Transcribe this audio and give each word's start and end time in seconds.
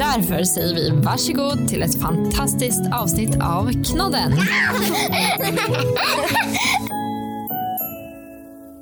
Därför 0.00 0.44
säger 0.44 0.74
vi 0.74 0.90
varsågod 0.90 1.68
till 1.68 1.82
ett 1.82 2.00
fantastiskt 2.00 2.82
avsnitt 2.92 3.36
av 3.42 3.84
Knodden. 3.84 4.32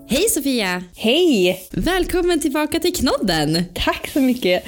Hej 0.08 0.28
Sofia! 0.30 0.84
Hej! 0.96 1.62
Välkommen 1.70 2.40
tillbaka 2.40 2.80
till 2.80 2.94
Knodden! 2.94 3.64
Tack 3.74 4.08
så 4.12 4.20
mycket. 4.20 4.64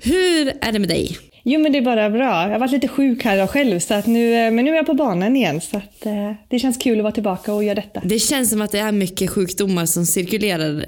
Hur 0.00 0.48
är 0.60 0.72
det 0.72 0.78
med 0.78 0.88
dig? 0.88 1.29
Jo 1.42 1.60
men 1.60 1.72
det 1.72 1.78
är 1.78 1.82
bara 1.82 2.10
bra. 2.10 2.42
Jag 2.42 2.50
har 2.50 2.58
varit 2.58 2.72
lite 2.72 2.88
sjuk 2.88 3.24
här 3.24 3.46
själv 3.46 3.78
så 3.78 3.94
att 3.94 4.06
nu, 4.06 4.34
eh, 4.34 4.50
men 4.50 4.64
nu 4.64 4.70
är 4.70 4.76
jag 4.76 4.86
på 4.86 4.94
banan 4.94 5.36
igen 5.36 5.60
så 5.60 5.76
att 5.76 6.06
eh, 6.06 6.32
det 6.48 6.58
känns 6.58 6.76
kul 6.76 6.98
att 6.98 7.02
vara 7.02 7.12
tillbaka 7.12 7.52
och 7.52 7.64
göra 7.64 7.74
detta. 7.74 8.00
Det 8.04 8.18
känns 8.18 8.50
som 8.50 8.62
att 8.62 8.72
det 8.72 8.78
är 8.78 8.92
mycket 8.92 9.30
sjukdomar 9.30 9.86
som 9.86 10.06
cirkulerar 10.06 10.84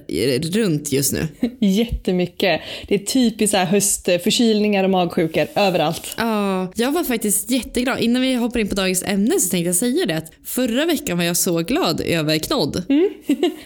runt 0.52 0.92
just 0.92 1.12
nu. 1.12 1.28
Jättemycket. 1.66 2.61
Det 2.88 2.95
är 2.95 2.98
typiskt 2.98 3.51
så 3.51 3.56
här 3.56 3.66
höstförkylningar 3.66 4.84
och 4.84 4.91
magsjukor 4.91 5.47
överallt. 5.55 6.15
Ja, 6.19 6.31
jag 6.75 6.93
var 6.93 7.05
faktiskt 7.05 7.51
jätteglad. 7.51 8.01
Innan 8.01 8.23
vi 8.23 8.34
hoppar 8.34 8.61
in 8.61 8.69
på 8.69 8.75
dagens 8.75 9.03
ämne 9.03 9.41
så 9.41 9.48
tänkte 9.48 9.69
jag 9.69 9.77
säga 9.77 10.07
det 10.07 10.16
att 10.16 10.33
förra 10.45 10.87
veckan 10.87 11.19
var 11.19 11.25
jag 11.25 11.37
så 11.37 11.59
glad 11.59 12.01
över 12.01 12.39
knodd. 12.39 12.83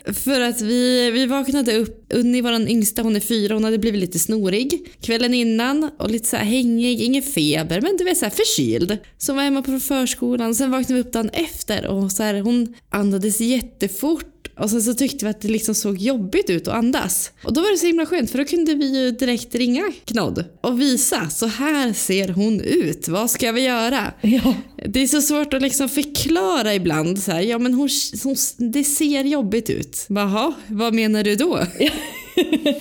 För 0.25 0.41
att 0.41 0.61
vi, 0.61 1.11
vi 1.11 1.27
vaknade 1.27 1.77
upp, 1.77 2.07
Unni 2.15 2.41
vår 2.41 2.69
yngsta, 2.69 3.03
hon 3.03 3.17
är 3.17 3.21
fyra, 3.21 3.55
hon 3.55 3.65
hade 3.65 3.79
blivit 3.79 4.01
lite 4.01 4.19
snorig 4.19 4.93
kvällen 5.01 5.35
innan 5.35 5.91
och 5.99 6.11
lite 6.11 6.29
så 6.29 6.37
här 6.37 6.45
hängig, 6.45 7.01
ingen 7.01 7.23
feber 7.23 7.81
men 7.81 7.97
du 7.97 8.05
vet 8.05 8.19
så 8.19 8.25
här 8.25 8.31
förkyld. 8.31 8.99
Så 9.19 9.33
hon 9.33 9.37
var 9.37 9.45
hemma 9.45 9.63
på 9.63 9.81
förskolan, 9.81 10.55
sen 10.55 10.71
vaknade 10.71 10.95
vi 10.95 11.01
upp 11.01 11.13
dagen 11.13 11.31
efter 11.33 11.87
och 11.87 12.13
så 12.13 12.23
här, 12.23 12.41
hon 12.41 12.75
andades 12.91 13.41
jättefort 13.41 14.36
och 14.59 14.71
sen 14.71 14.83
så 14.83 14.95
tyckte 14.95 15.25
vi 15.25 15.31
att 15.31 15.41
det 15.41 15.49
liksom 15.49 15.75
såg 15.75 15.99
jobbigt 15.99 16.51
ut 16.51 16.69
att 16.69 16.75
andas. 16.75 17.33
Och 17.45 17.53
då 17.53 17.61
var 17.61 17.71
det 17.71 17.79
så 17.79 17.87
himla 17.87 18.07
skönt 18.07 18.31
för 18.31 18.39
då 18.39 18.45
kunde 18.45 18.75
vi 18.75 18.99
ju 18.99 19.11
direkt 19.11 19.55
ringa 19.55 19.93
Knodd 20.05 20.45
och 20.61 20.81
visa 20.81 21.29
så 21.31 21.47
här 21.47 21.93
ser 21.93 22.29
hon 22.29 22.61
ut, 22.61 23.09
vad 23.09 23.31
ska 23.31 23.53
vi 23.53 23.61
göra? 23.61 24.13
Ja. 24.21 24.55
Det 24.89 25.01
är 25.01 25.07
så 25.07 25.21
svårt 25.21 25.55
att 25.55 25.63
liksom 25.63 25.89
förklara 25.89 26.75
ibland 26.75 27.23
så 27.23 27.33
här, 27.33 27.41
ja 27.41 27.59
men 27.59 27.75
hon, 27.75 27.89
hon, 28.23 28.37
det 28.57 28.85
ser 28.85 29.25
jobbigt 29.25 29.71
ut. 29.71 30.07
Jaha, 30.09 30.55
vad 30.67 30.95
menar 30.95 31.25
du 31.25 31.35
då? 31.37 31.61
Ja, 31.79 31.91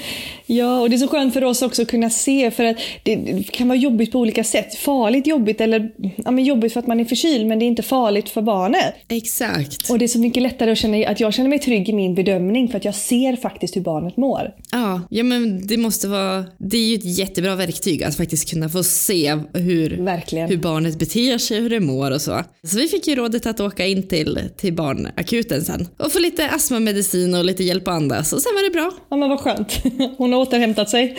och 0.82 0.90
det 0.90 0.96
är 0.96 0.98
så 0.98 1.08
skönt 1.08 1.34
för 1.34 1.44
oss 1.44 1.62
också 1.62 1.82
att 1.82 1.88
kunna 1.88 2.10
se 2.10 2.52
för 2.52 2.64
att 2.64 2.78
det 3.04 3.44
kan 3.52 3.68
vara 3.68 3.78
jobbigt 3.78 4.12
på 4.12 4.20
olika 4.20 4.44
sätt. 4.44 4.76
Farligt 4.76 5.28
jobbigt 5.28 5.62
eller 5.62 5.92
ja, 6.16 6.32
men 6.32 6.44
jobbigt 6.44 6.74
för 6.74 6.80
att 6.80 6.88
man 6.88 7.00
är 7.00 7.06
förkyld 7.06 7.48
men 7.48 7.60
det 7.60 7.66
är 7.66 7.68
inte 7.68 7.84
farligt 7.84 8.30
för 8.30 8.42
barnet. 8.42 8.96
Exakt. 9.08 9.90
Och 9.90 10.00
det 10.00 10.06
är 10.06 10.08
så 10.08 10.20
mycket 10.20 10.44
lättare 10.44 10.72
att 10.72 10.78
känna 10.78 11.08
att 11.08 11.20
jag 11.20 11.34
känner 11.34 11.50
mig 11.50 11.60
trygg 11.60 11.90
i 11.90 11.94
min 11.94 12.16
bedömning 12.16 12.68
för 12.70 12.78
att 12.78 12.86
jag 12.86 12.96
ser 12.96 13.36
faktiskt 13.36 13.76
hur 13.76 13.82
barnet 13.82 14.18
mår. 14.18 14.54
Ja, 14.72 15.02
ja 15.10 15.24
men 15.24 15.68
det 15.68 15.78
måste 15.78 16.08
vara, 16.08 16.46
det 16.58 16.78
är 16.78 16.86
ju 16.88 16.96
ett 16.96 17.18
jättebra 17.18 17.56
verktyg 17.56 18.04
att 18.04 18.16
faktiskt 18.16 18.50
kunna 18.50 18.70
få 18.70 18.84
se 18.84 19.38
hur, 19.54 19.98
Verkligen. 19.98 20.50
hur 20.50 20.58
barnet 20.58 21.00
beter 21.00 21.38
sig, 21.38 21.60
hur 21.62 21.70
det 21.70 21.80
mår 21.80 22.12
och 22.12 22.22
så. 22.22 22.44
Så 22.64 22.78
vi 22.78 22.88
fick 22.88 23.08
ju 23.08 23.16
rådet 23.16 23.46
att 23.46 23.60
åka 23.60 23.86
in 23.86 24.08
till, 24.08 24.40
till 24.58 24.74
barnakuten 24.74 25.62
sen 25.62 25.88
och 25.98 26.12
få 26.12 26.20
lite 26.20 26.50
astmamedicin 26.50 27.34
och 27.36 27.46
lite 27.46 27.64
hjälp 27.64 27.88
att 27.88 27.94
andas 27.94 28.34
och 28.34 28.42
sen 28.42 28.52
var 28.56 28.64
det 28.64 28.74
bra. 28.74 28.92
Ja 29.10 29.18
men 29.18 29.30
vad 29.30 29.40
skönt. 29.40 29.80
Hon 30.18 30.34
har 30.36 30.42
återhämtat 30.42 30.90
sig. 30.90 31.18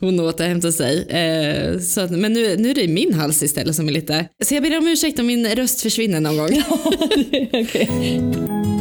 Hon 0.00 0.20
återhämtade 0.20 0.72
sig. 0.72 1.08
Eh, 1.08 1.78
så 1.78 2.00
att, 2.00 2.10
men 2.10 2.32
nu, 2.32 2.56
nu 2.56 2.70
är 2.70 2.74
det 2.74 2.88
min 2.88 3.14
hals 3.14 3.42
istället 3.42 3.76
som 3.76 3.88
är 3.88 3.92
lite... 3.92 4.28
Så 4.44 4.54
jag 4.54 4.62
ber 4.62 4.78
om 4.78 4.88
ursäkt 4.88 5.18
om 5.18 5.26
min 5.26 5.46
röst 5.46 5.80
försvinner 5.80 6.20
någon 6.20 6.36
gång. 6.36 6.62
Okej. 7.62 8.73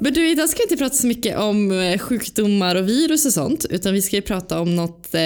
Men 0.00 0.12
du, 0.12 0.30
idag 0.30 0.48
ska 0.48 0.58
vi 0.58 0.62
inte 0.62 0.76
prata 0.76 0.94
så 0.94 1.06
mycket 1.06 1.38
om 1.38 1.80
eh, 1.80 1.98
sjukdomar 1.98 2.74
och 2.74 2.88
virus 2.88 3.26
och 3.26 3.32
sånt, 3.32 3.66
utan 3.70 3.92
vi 3.92 4.02
ska 4.02 4.16
ju 4.16 4.22
prata 4.22 4.60
om 4.60 4.76
något 4.76 5.14
eh, 5.14 5.20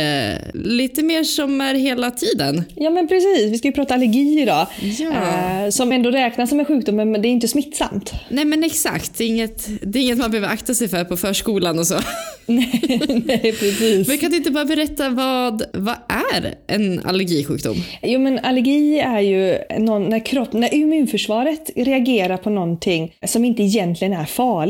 lite 0.55 1.03
mer 1.03 1.25
som 1.25 1.61
är 1.61 1.75
hela 1.75 2.11
tiden. 2.11 2.65
Ja 2.75 2.91
men 2.91 3.09
precis, 3.09 3.53
vi 3.53 3.59
ska 3.59 3.69
ju 3.69 3.73
prata 3.73 3.95
allergi 3.95 4.41
idag. 4.43 4.67
Ja. 4.99 5.13
Eh, 5.13 5.71
som 5.71 5.93
ändå 5.93 6.11
räknas 6.11 6.51
som 6.51 6.61
en 6.61 6.67
sjukdom 6.67 6.97
men 6.97 7.13
det 7.13 7.29
är 7.29 7.31
inte 7.31 7.49
smittsamt. 7.49 8.13
Nej 8.29 8.45
men 8.45 8.65
exakt, 8.65 9.19
det 9.19 9.25
är, 9.25 9.29
inget, 9.29 9.69
det 9.83 9.99
är 9.99 10.03
inget 10.03 10.19
man 10.19 10.31
behöver 10.31 10.49
akta 10.49 10.75
sig 10.75 10.89
för 10.89 11.05
på 11.05 11.17
förskolan 11.17 11.79
och 11.79 11.87
så. 11.87 11.95
nej, 12.47 13.01
nej 13.25 13.53
precis. 13.53 14.09
Men 14.09 14.19
kan 14.19 14.31
du 14.31 14.37
inte 14.37 14.51
bara 14.51 14.65
berätta 14.65 15.09
vad, 15.09 15.63
vad 15.73 15.97
är 16.09 16.55
en 16.67 17.01
allergisjukdom? 17.05 17.77
Jo 18.03 18.21
men 18.21 18.39
allergi 18.39 18.99
är 18.99 19.21
ju 19.21 19.59
någon, 19.79 20.09
när, 20.09 20.27
kropp, 20.27 20.53
när 20.53 20.75
immunförsvaret 20.75 21.71
reagerar 21.77 22.37
på 22.37 22.51
någonting 22.51 23.15
som 23.27 23.45
inte 23.45 23.63
egentligen 23.63 24.13
är 24.13 24.25
farligt. 24.25 24.62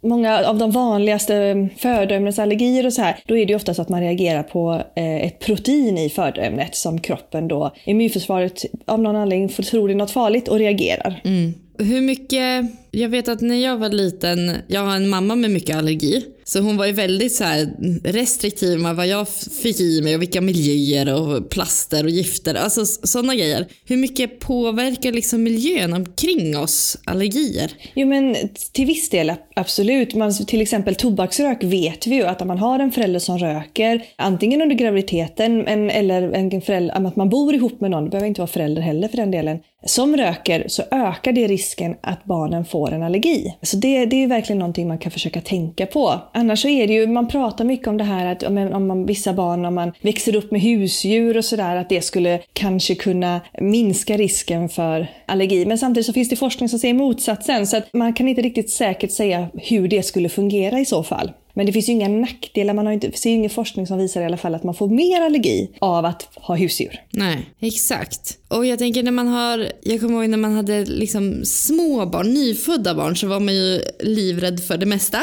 Många 0.00 0.46
av 0.46 0.58
de 0.58 0.70
vanligaste 0.70 1.68
födoämnesallergier 1.76 2.86
och 2.86 2.92
så 2.92 3.02
här, 3.02 3.18
då 3.26 3.36
är 3.36 3.46
det 3.46 3.50
ju 3.50 3.56
ofta 3.56 3.74
så 3.74 3.82
att 3.82 3.88
man 3.88 4.00
reagerar 4.00 4.42
på 4.42 4.82
eh, 4.96 5.24
ett 5.24 5.38
protein 5.38 5.98
i 5.98 6.10
födoämnet 6.10 6.74
som 6.74 7.00
kroppen 7.00 7.48
då, 7.48 7.74
immunförsvaret 7.84 8.64
av 8.84 9.00
någon 9.00 9.16
anledning 9.16 9.48
får 9.48 9.88
det 9.88 9.94
är 9.94 9.96
något 9.96 10.10
farligt 10.10 10.48
och 10.48 10.58
reagerar. 10.58 11.20
Mm. 11.24 11.54
Hur 11.78 12.00
mycket, 12.00 12.64
jag 12.94 13.08
vet 13.08 13.28
att 13.28 13.40
när 13.40 13.56
jag 13.56 13.76
var 13.76 13.88
liten, 13.88 14.52
jag 14.66 14.80
har 14.80 14.96
en 14.96 15.08
mamma 15.08 15.34
med 15.34 15.50
mycket 15.50 15.76
allergi, 15.76 16.24
så 16.44 16.60
hon 16.60 16.76
var 16.76 16.86
ju 16.86 16.92
väldigt 16.92 17.32
så 17.32 17.44
här 17.44 17.68
restriktiv 18.04 18.78
med 18.78 18.96
vad 18.96 19.06
jag 19.06 19.28
fick 19.62 19.80
i 19.80 20.00
mig 20.02 20.14
och 20.14 20.22
vilka 20.22 20.40
miljöer 20.40 21.14
och 21.14 21.50
plaster 21.50 22.04
och 22.04 22.10
gifter, 22.10 22.54
alltså 22.54 22.86
sådana 22.86 23.34
grejer. 23.34 23.66
Hur 23.84 23.96
mycket 23.96 24.40
påverkar 24.40 25.12
liksom 25.12 25.42
miljön 25.42 25.92
omkring 25.92 26.58
oss 26.58 26.96
allergier? 27.04 27.70
Jo 27.94 28.08
men 28.08 28.36
till 28.72 28.86
viss 28.86 29.10
del 29.10 29.32
absolut. 29.56 30.14
Man, 30.14 30.34
till 30.46 30.60
exempel 30.60 30.94
tobaksrök 30.94 31.64
vet 31.64 32.06
vi 32.06 32.14
ju 32.14 32.24
att 32.24 32.42
om 32.42 32.48
man 32.48 32.58
har 32.58 32.78
en 32.78 32.92
förälder 32.92 33.20
som 33.20 33.38
röker, 33.38 34.02
antingen 34.16 34.62
under 34.62 34.76
graviditeten 34.76 35.66
en, 35.66 35.90
eller 35.90 36.32
en 36.32 36.60
förälder, 36.60 37.06
att 37.06 37.16
man 37.16 37.28
bor 37.28 37.54
ihop 37.54 37.80
med 37.80 37.90
någon, 37.90 38.04
det 38.04 38.10
behöver 38.10 38.28
inte 38.28 38.40
vara 38.40 38.48
förälder 38.48 38.82
heller 38.82 39.08
för 39.08 39.16
den 39.16 39.30
delen, 39.30 39.58
som 39.86 40.16
röker 40.16 40.64
så 40.68 40.82
ökar 40.90 41.32
det 41.32 41.46
risken 41.46 41.94
att 42.00 42.24
barnen 42.24 42.64
får 42.64 42.83
en 42.92 43.02
allergi. 43.02 43.54
Så 43.62 43.76
det, 43.76 44.06
det 44.06 44.22
är 44.22 44.26
verkligen 44.26 44.58
någonting 44.58 44.88
man 44.88 44.98
kan 44.98 45.12
försöka 45.12 45.40
tänka 45.40 45.86
på. 45.86 46.20
Annars 46.32 46.62
så 46.62 46.68
är 46.68 46.86
det 46.86 46.92
ju, 46.92 47.06
man 47.06 47.28
pratar 47.28 47.64
mycket 47.64 47.88
om 47.88 47.96
det 47.96 48.04
här 48.04 48.26
att 48.26 48.42
om, 48.42 48.58
om 48.58 48.86
man, 48.86 49.06
vissa 49.06 49.32
barn, 49.32 49.64
om 49.64 49.74
man 49.74 49.92
växer 50.02 50.36
upp 50.36 50.50
med 50.50 50.60
husdjur 50.60 51.36
och 51.36 51.44
sådär, 51.44 51.76
att 51.76 51.88
det 51.88 52.00
skulle 52.00 52.40
kanske 52.52 52.94
kunna 52.94 53.40
minska 53.60 54.16
risken 54.16 54.68
för 54.68 55.06
allergi. 55.26 55.66
Men 55.66 55.78
samtidigt 55.78 56.06
så 56.06 56.12
finns 56.12 56.28
det 56.28 56.36
forskning 56.36 56.68
som 56.68 56.78
säger 56.78 56.94
motsatsen, 56.94 57.66
så 57.66 57.76
att 57.76 57.92
man 57.92 58.12
kan 58.12 58.28
inte 58.28 58.42
riktigt 58.42 58.70
säkert 58.70 59.10
säga 59.12 59.46
hur 59.54 59.88
det 59.88 60.02
skulle 60.02 60.28
fungera 60.28 60.80
i 60.80 60.84
så 60.84 61.02
fall. 61.02 61.30
Men 61.54 61.66
det 61.66 61.72
finns 61.72 61.88
ju 61.88 61.92
inga 61.92 62.08
nackdelar, 62.08 62.74
man 62.74 62.86
har 62.86 62.92
inte, 62.92 63.06
det 63.06 63.10
finns 63.10 63.26
ju 63.26 63.30
ingen 63.30 63.50
forskning 63.50 63.86
som 63.86 63.98
visar 63.98 64.22
i 64.22 64.24
alla 64.24 64.36
fall 64.36 64.54
att 64.54 64.64
man 64.64 64.74
får 64.74 64.88
mer 64.88 65.20
allergi 65.20 65.70
av 65.78 66.04
att 66.04 66.28
ha 66.34 66.54
husdjur. 66.54 67.00
Nej, 67.10 67.46
exakt. 67.60 68.38
Och 68.48 68.66
jag 68.66 68.78
tänker 68.78 69.02
när 69.02 69.10
man 69.10 69.28
har, 69.28 69.68
jag 69.82 70.00
kommer 70.00 70.20
ihåg 70.20 70.30
när 70.30 70.38
man 70.38 70.52
hade 70.52 70.84
liksom 70.84 71.44
små 71.44 72.06
barn, 72.06 72.34
nyfödda 72.34 72.94
barn 72.94 73.16
så 73.16 73.26
var 73.26 73.40
man 73.40 73.54
ju 73.54 73.80
livrädd 74.00 74.60
för 74.60 74.76
det 74.76 74.86
mesta. 74.86 75.22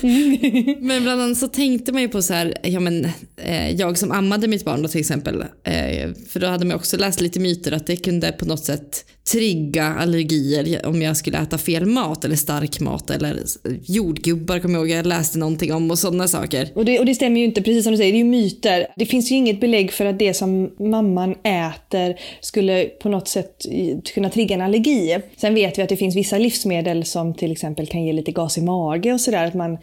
men 0.78 1.02
bland 1.02 1.22
annat 1.22 1.38
så 1.38 1.48
tänkte 1.48 1.92
man 1.92 2.02
ju 2.02 2.08
på 2.08 2.22
så 2.22 2.34
här, 2.34 2.54
ja 2.62 2.80
men 2.80 3.08
Eh, 3.44 3.70
jag 3.70 3.98
som 3.98 4.12
ammade 4.12 4.48
mitt 4.48 4.64
barn 4.64 4.82
då 4.82 4.88
till 4.88 5.00
exempel, 5.00 5.44
eh, 5.64 6.10
för 6.28 6.40
då 6.40 6.46
hade 6.46 6.64
man 6.64 6.76
också 6.76 6.96
läst 6.96 7.20
lite 7.20 7.40
myter 7.40 7.72
att 7.72 7.86
det 7.86 7.96
kunde 7.96 8.32
på 8.32 8.44
något 8.44 8.64
sätt 8.64 9.04
trigga 9.32 9.84
allergier 9.84 10.86
om 10.86 11.02
jag 11.02 11.16
skulle 11.16 11.38
äta 11.38 11.58
fel 11.58 11.86
mat 11.86 12.24
eller 12.24 12.36
stark 12.36 12.80
mat 12.80 13.10
eller 13.10 13.36
jordgubbar 13.82 14.58
kommer 14.58 14.74
jag 14.74 14.88
ihåg 14.88 14.98
jag 14.98 15.06
läste 15.06 15.38
någonting 15.38 15.72
om 15.72 15.90
och 15.90 15.98
sådana 15.98 16.28
saker. 16.28 16.68
Och 16.74 16.84
det, 16.84 16.98
och 16.98 17.06
det 17.06 17.14
stämmer 17.14 17.40
ju 17.40 17.46
inte, 17.46 17.62
precis 17.62 17.84
som 17.84 17.92
du 17.92 17.96
säger, 17.96 18.12
det 18.12 18.18
är 18.18 18.24
ju 18.24 18.24
myter. 18.24 18.86
Det 18.96 19.06
finns 19.06 19.30
ju 19.30 19.34
inget 19.34 19.60
belägg 19.60 19.92
för 19.92 20.06
att 20.06 20.18
det 20.18 20.34
som 20.34 20.70
mamman 20.78 21.34
äter 21.42 22.16
skulle 22.40 22.84
på 22.84 23.08
något 23.08 23.28
sätt 23.28 23.66
kunna 24.14 24.30
trigga 24.30 24.54
en 24.54 24.60
allergi. 24.60 25.18
Sen 25.36 25.54
vet 25.54 25.78
vi 25.78 25.82
att 25.82 25.88
det 25.88 25.96
finns 25.96 26.16
vissa 26.16 26.38
livsmedel 26.38 27.04
som 27.04 27.34
till 27.34 27.52
exempel 27.52 27.86
kan 27.86 28.04
ge 28.04 28.12
lite 28.12 28.32
gas 28.32 28.58
i 28.58 28.62
mage 28.62 29.12
och 29.12 29.20
sådär. 29.20 29.78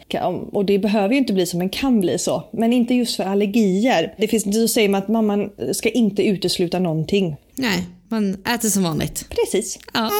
Och 0.52 0.64
det 0.64 0.78
behöver 0.78 1.14
ju 1.14 1.18
inte 1.18 1.32
bli 1.32 1.46
så, 1.46 1.56
men 1.56 1.68
kan 1.68 2.00
bli 2.00 2.18
så. 2.18 2.44
Men 2.52 2.72
inte 2.72 2.94
just 2.94 3.16
för 3.16 3.24
allergi 3.24 3.51
allergier. 3.52 4.14
Det 4.18 4.28
finns, 4.28 4.44
då 4.44 4.68
säger 4.68 4.96
att 4.96 5.08
mamman 5.08 5.50
ska 5.72 5.88
inte 5.88 6.22
utesluta 6.22 6.78
någonting. 6.78 7.36
Nej, 7.54 7.86
man 8.08 8.34
äter 8.34 8.68
som 8.68 8.82
vanligt. 8.82 9.26
Precis. 9.28 9.78
Ja. 9.94 10.10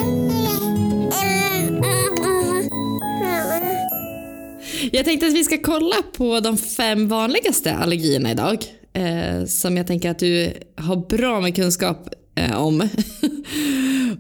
Jag 4.92 5.04
tänkte 5.04 5.26
att 5.26 5.32
vi 5.32 5.44
ska 5.44 5.58
kolla 5.58 5.96
på 6.16 6.40
de 6.40 6.58
fem 6.58 7.08
vanligaste 7.08 7.74
allergierna 7.74 8.30
idag. 8.30 8.64
Eh, 8.92 9.44
som 9.46 9.76
jag 9.76 9.86
tänker 9.86 10.10
att 10.10 10.18
du 10.18 10.52
har 10.76 10.96
bra 10.96 11.40
med 11.40 11.56
kunskap 11.56 12.08
eh, 12.34 12.62
om. 12.62 12.80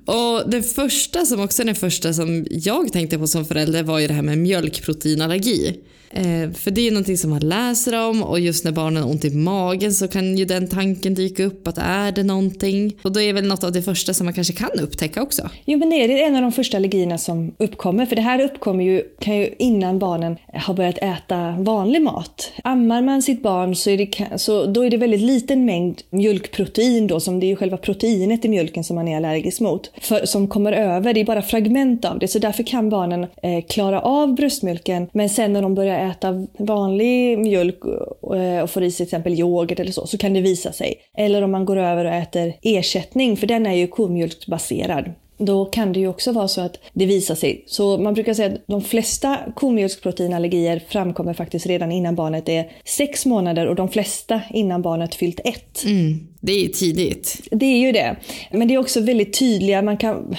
och 0.06 0.50
den 0.50 0.62
första 0.62 1.24
som 1.26 1.40
också 1.40 1.62
är 1.62 1.66
den 1.66 1.74
första 1.74 2.12
som 2.12 2.46
jag 2.50 2.92
tänkte 2.92 3.18
på 3.18 3.26
som 3.26 3.44
förälder 3.44 3.82
var 3.82 3.98
ju 3.98 4.06
det 4.06 4.14
här 4.14 4.22
med 4.22 4.38
mjölkproteinallergi. 4.38 5.80
Eh, 6.12 6.50
för 6.50 6.70
det 6.70 6.80
är 6.80 6.84
ju 6.84 6.90
någonting 6.90 7.18
som 7.18 7.30
man 7.30 7.40
läser 7.40 8.08
om 8.08 8.22
och 8.22 8.40
just 8.40 8.64
när 8.64 8.72
barnen 8.72 9.02
har 9.02 9.10
ont 9.10 9.24
i 9.24 9.30
magen 9.30 9.92
så 9.92 10.08
kan 10.08 10.38
ju 10.38 10.44
den 10.44 10.68
tanken 10.68 11.14
dyka 11.14 11.44
upp 11.44 11.68
att 11.68 11.78
är 11.78 12.12
det 12.12 12.22
någonting? 12.22 12.96
Och 13.02 13.12
då 13.12 13.20
är 13.20 13.32
väl 13.32 13.46
något 13.46 13.64
av 13.64 13.72
det 13.72 13.82
första 13.82 14.14
som 14.14 14.24
man 14.24 14.34
kanske 14.34 14.52
kan 14.52 14.70
upptäcka 14.82 15.22
också. 15.22 15.48
Jo 15.64 15.78
men 15.78 15.90
det 15.90 15.96
är 15.96 16.26
en 16.26 16.36
av 16.36 16.42
de 16.42 16.52
första 16.52 16.76
allergierna 16.76 17.18
som 17.18 17.54
uppkommer 17.58 18.06
för 18.06 18.16
det 18.16 18.22
här 18.22 18.40
uppkommer 18.40 18.84
ju, 18.84 19.02
kan 19.18 19.36
ju 19.36 19.54
innan 19.58 19.98
barnen 19.98 20.36
har 20.54 20.74
börjat 20.74 20.98
äta 20.98 21.54
vanlig 21.58 22.02
mat. 22.02 22.52
Ammar 22.64 23.02
man 23.02 23.22
sitt 23.22 23.42
barn 23.42 23.76
så 23.76 23.90
är 23.90 23.98
det, 23.98 24.38
så 24.38 24.66
då 24.66 24.84
är 24.84 24.90
det 24.90 24.96
väldigt 24.96 25.20
liten 25.20 25.64
mängd 25.64 26.02
mjölkprotein 26.10 27.06
då 27.06 27.20
som 27.20 27.40
det 27.40 27.46
är 27.46 27.48
ju 27.48 27.56
själva 27.56 27.76
proteinet 27.76 28.44
i 28.44 28.48
mjölken 28.48 28.84
som 28.84 28.96
man 28.96 29.08
är 29.08 29.16
allergisk 29.16 29.60
mot. 29.60 29.90
För, 30.00 30.26
som 30.26 30.48
kommer 30.48 30.72
över, 30.72 31.14
det 31.14 31.20
är 31.20 31.24
bara 31.24 31.42
fragment 31.42 32.04
av 32.04 32.18
det 32.18 32.28
så 32.28 32.38
därför 32.38 32.62
kan 32.62 32.90
barnen 32.90 33.26
eh, 33.42 33.64
klara 33.68 34.00
av 34.00 34.34
bröstmjölken 34.34 35.08
men 35.12 35.28
sen 35.28 35.52
när 35.52 35.62
de 35.62 35.74
börjar 35.74 36.01
äta 36.02 36.46
vanlig 36.58 37.38
mjölk 37.38 37.78
eh, 38.34 38.60
och 38.62 38.70
får 38.70 38.82
i 38.82 38.90
sig 38.90 38.96
till 38.96 39.04
exempel 39.04 39.40
yoghurt 39.40 39.80
eller 39.80 39.92
så, 39.92 40.06
så 40.06 40.18
kan 40.18 40.34
det 40.34 40.40
visa 40.40 40.72
sig. 40.72 40.94
Eller 41.16 41.42
om 41.42 41.50
man 41.50 41.64
går 41.64 41.76
över 41.76 42.04
och 42.04 42.12
äter 42.12 42.54
ersättning, 42.62 43.36
för 43.36 43.46
den 43.46 43.66
är 43.66 43.74
ju 43.74 43.86
komjölksbaserad 43.86 45.12
då 45.44 45.64
kan 45.64 45.92
det 45.92 46.00
ju 46.00 46.08
också 46.08 46.32
vara 46.32 46.48
så 46.48 46.60
att 46.60 46.78
det 46.92 47.06
visar 47.06 47.34
sig. 47.34 47.64
Så 47.66 47.98
man 47.98 48.14
brukar 48.14 48.34
säga 48.34 48.52
att 48.52 48.66
de 48.66 48.82
flesta 48.82 49.38
komjölksproteinallergier 49.54 50.82
framkommer 50.88 51.34
faktiskt 51.34 51.66
redan 51.66 51.92
innan 51.92 52.14
barnet 52.14 52.48
är 52.48 52.72
sex 52.84 53.26
månader 53.26 53.66
och 53.66 53.74
de 53.74 53.88
flesta 53.88 54.40
innan 54.50 54.82
barnet 54.82 55.14
fyllt 55.14 55.40
ett. 55.44 55.84
Mm. 55.84 56.31
Det 56.44 56.64
är 56.64 56.68
tidigt. 56.68 57.40
Det 57.50 57.66
är 57.66 57.78
ju 57.78 57.92
det. 57.92 58.16
Men 58.50 58.68
det 58.68 58.74
är 58.74 58.78
också 58.78 59.00
väldigt 59.00 59.38
tydliga. 59.38 59.82
Man 59.82 59.96
kan, 59.96 60.36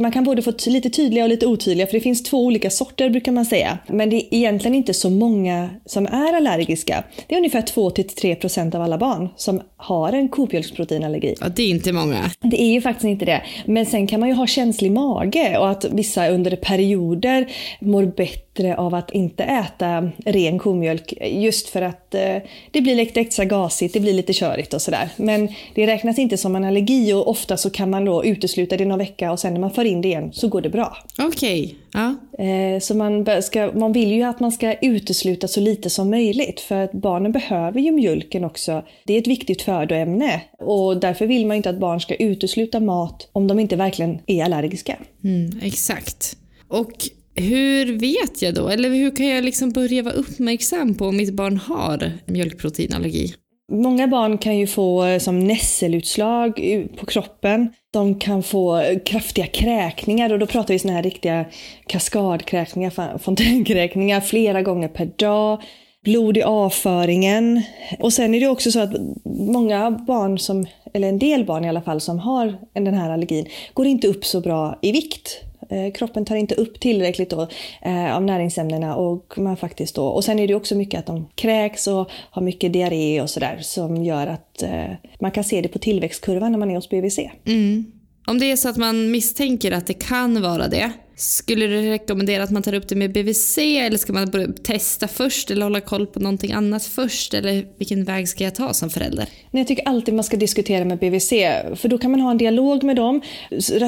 man 0.00 0.12
kan 0.12 0.24
både 0.24 0.42
få 0.42 0.52
lite 0.66 0.90
tydliga 0.90 1.24
och 1.24 1.30
lite 1.30 1.46
otydliga 1.46 1.86
för 1.86 1.92
det 1.92 2.00
finns 2.00 2.22
två 2.22 2.44
olika 2.44 2.70
sorter 2.70 3.10
brukar 3.10 3.32
man 3.32 3.44
säga. 3.44 3.78
Men 3.86 4.10
det 4.10 4.16
är 4.16 4.34
egentligen 4.34 4.74
inte 4.74 4.94
så 4.94 5.10
många 5.10 5.70
som 5.86 6.06
är 6.06 6.36
allergiska. 6.36 7.04
Det 7.26 7.34
är 7.34 7.38
ungefär 7.38 7.62
2-3% 7.62 8.76
av 8.76 8.82
alla 8.82 8.98
barn 8.98 9.28
som 9.36 9.60
har 9.76 10.12
en 10.12 10.28
komjölksproteinallergi. 10.28 11.34
Ja, 11.40 11.48
det 11.48 11.62
är 11.62 11.70
inte 11.70 11.92
många. 11.92 12.30
Det 12.40 12.62
är 12.62 12.72
ju 12.72 12.80
faktiskt 12.80 13.04
inte 13.04 13.24
det. 13.24 13.42
Men 13.66 13.86
sen 13.86 14.06
kan 14.06 14.20
man 14.20 14.28
ju 14.28 14.34
ha 14.34 14.46
känslig 14.46 14.92
mage 14.92 15.58
och 15.58 15.70
att 15.70 15.84
vissa 15.84 16.28
under 16.28 16.56
perioder 16.56 17.50
mår 17.80 18.04
bättre 18.04 18.76
av 18.76 18.94
att 18.94 19.10
inte 19.10 19.44
äta 19.44 20.10
ren 20.24 20.58
komjölk 20.58 21.14
just 21.30 21.68
för 21.68 21.82
att 21.82 22.07
eh, 22.14 22.36
det 22.70 22.80
blir 22.80 22.94
lite 22.94 23.20
extra 23.20 23.44
gasigt, 23.44 23.94
det 23.94 24.00
blir 24.00 24.12
lite 24.12 24.32
körigt 24.32 24.74
och 24.74 24.82
sådär. 24.82 25.08
Men 25.16 25.48
det 25.74 25.86
räknas 25.86 26.18
inte 26.18 26.36
som 26.36 26.56
en 26.56 26.64
allergi 26.64 27.12
och 27.12 27.28
ofta 27.28 27.56
så 27.56 27.70
kan 27.70 27.90
man 27.90 28.04
då 28.04 28.24
utesluta 28.24 28.76
det 28.76 28.84
någon 28.84 28.98
vecka 28.98 29.32
och 29.32 29.40
sen 29.40 29.52
när 29.52 29.60
man 29.60 29.70
får 29.70 29.84
in 29.84 30.00
det 30.00 30.08
igen 30.08 30.32
så 30.32 30.48
går 30.48 30.60
det 30.60 30.68
bra. 30.68 30.96
Okej. 31.18 31.64
Okay. 31.64 31.74
Ja. 31.92 32.44
Eh, 32.44 32.80
så 32.80 32.94
man, 32.94 33.42
ska, 33.42 33.70
man 33.74 33.92
vill 33.92 34.12
ju 34.12 34.22
att 34.22 34.40
man 34.40 34.52
ska 34.52 34.74
utesluta 34.74 35.48
så 35.48 35.60
lite 35.60 35.90
som 35.90 36.10
möjligt 36.10 36.60
för 36.60 36.84
att 36.84 36.92
barnen 36.92 37.32
behöver 37.32 37.80
ju 37.80 37.92
mjölken 37.92 38.44
också. 38.44 38.82
Det 39.04 39.14
är 39.14 39.18
ett 39.18 39.26
viktigt 39.26 39.62
födoämne 39.62 40.40
och 40.58 41.00
därför 41.00 41.26
vill 41.26 41.46
man 41.46 41.56
inte 41.56 41.70
att 41.70 41.78
barn 41.78 42.00
ska 42.00 42.14
utesluta 42.14 42.80
mat 42.80 43.28
om 43.32 43.46
de 43.46 43.58
inte 43.58 43.76
verkligen 43.76 44.18
är 44.26 44.44
allergiska. 44.44 44.96
Mm, 45.24 45.60
exakt. 45.62 46.36
Och 46.68 46.92
hur 47.40 47.98
vet 47.98 48.42
jag 48.42 48.54
då, 48.54 48.68
eller 48.68 48.90
hur 48.90 49.16
kan 49.16 49.26
jag 49.26 49.44
liksom 49.44 49.70
börja 49.70 50.02
vara 50.02 50.14
uppmärksam 50.14 50.94
på 50.94 51.06
om 51.06 51.16
mitt 51.16 51.34
barn 51.34 51.56
har 51.56 52.12
mjölkproteinallergi? 52.26 53.34
Många 53.72 54.08
barn 54.08 54.38
kan 54.38 54.58
ju 54.58 54.66
få 54.66 55.04
eh, 55.04 55.18
som 55.18 55.38
nässelutslag 55.38 56.60
på 56.96 57.06
kroppen. 57.06 57.68
De 57.92 58.14
kan 58.14 58.42
få 58.42 58.78
eh, 58.78 58.98
kraftiga 58.98 59.46
kräkningar 59.46 60.32
och 60.32 60.38
då 60.38 60.46
pratar 60.46 60.74
vi 60.74 60.78
såna 60.78 60.94
här 60.94 61.02
riktiga 61.02 61.44
kaskadkräkningar, 61.86 63.18
fontänkräkningar 63.18 64.20
flera 64.20 64.62
gånger 64.62 64.88
per 64.88 65.06
dag. 65.06 65.62
Blod 66.04 66.36
i 66.36 66.42
avföringen. 66.42 67.62
Och 67.98 68.12
sen 68.12 68.34
är 68.34 68.40
det 68.40 68.48
också 68.48 68.70
så 68.70 68.80
att 68.80 68.92
många 69.24 69.90
barn, 69.90 70.38
som, 70.38 70.66
eller 70.94 71.08
en 71.08 71.18
del 71.18 71.44
barn 71.44 71.64
i 71.64 71.68
alla 71.68 71.82
fall, 71.82 72.00
som 72.00 72.18
har 72.18 72.58
den 72.74 72.94
här 72.94 73.10
allergin 73.10 73.46
går 73.74 73.86
inte 73.86 74.08
upp 74.08 74.24
så 74.24 74.40
bra 74.40 74.78
i 74.82 74.92
vikt. 74.92 75.47
Eh, 75.68 75.92
kroppen 75.92 76.24
tar 76.24 76.36
inte 76.36 76.54
upp 76.54 76.80
tillräckligt 76.80 77.30
då, 77.30 77.48
eh, 77.82 78.16
av 78.16 78.22
näringsämnena 78.22 78.96
och 78.96 79.34
man 79.36 79.56
faktiskt 79.56 79.94
då, 79.94 80.06
och 80.06 80.24
sen 80.24 80.38
är 80.38 80.48
det 80.48 80.54
också 80.54 80.74
mycket 80.74 80.98
att 80.98 81.06
de 81.06 81.28
kräks 81.34 81.86
och 81.86 82.10
har 82.30 82.42
mycket 82.42 82.72
diarré 82.72 83.22
och 83.22 83.30
sådär 83.30 83.58
som 83.62 84.04
gör 84.04 84.26
att 84.26 84.62
eh, 84.62 84.92
man 85.20 85.30
kan 85.30 85.44
se 85.44 85.60
det 85.60 85.68
på 85.68 85.78
tillväxtkurvan 85.78 86.52
när 86.52 86.58
man 86.58 86.70
är 86.70 86.74
hos 86.74 86.90
BVC. 86.90 87.18
Mm. 87.44 87.92
Om 88.26 88.38
det 88.38 88.52
är 88.52 88.56
så 88.56 88.68
att 88.68 88.76
man 88.76 89.10
misstänker 89.10 89.72
att 89.72 89.86
det 89.86 89.94
kan 89.94 90.42
vara 90.42 90.68
det, 90.68 90.92
skulle 91.18 91.66
du 91.66 91.90
rekommendera 91.90 92.42
att 92.42 92.50
man 92.50 92.62
tar 92.62 92.74
upp 92.74 92.88
det 92.88 92.94
med 92.94 93.12
BVC 93.12 93.58
eller 93.58 93.98
ska 93.98 94.12
man 94.12 94.54
testa 94.62 95.08
först 95.08 95.50
eller 95.50 95.62
hålla 95.62 95.80
koll 95.80 96.06
på 96.06 96.20
någonting 96.20 96.52
annat 96.52 96.84
först? 96.84 97.34
Eller 97.34 97.66
vilken 97.78 98.04
väg 98.04 98.28
ska 98.28 98.44
jag 98.44 98.54
ta 98.54 98.74
som 98.74 98.90
förälder? 98.90 99.28
Jag 99.50 99.66
tycker 99.66 99.88
alltid 99.88 100.14
man 100.14 100.24
ska 100.24 100.36
diskutera 100.36 100.84
med 100.84 100.98
BVC 100.98 101.28
för 101.74 101.88
då 101.88 101.98
kan 101.98 102.10
man 102.10 102.20
ha 102.20 102.30
en 102.30 102.38
dialog 102.38 102.82
med 102.82 102.96
dem, 102.96 103.22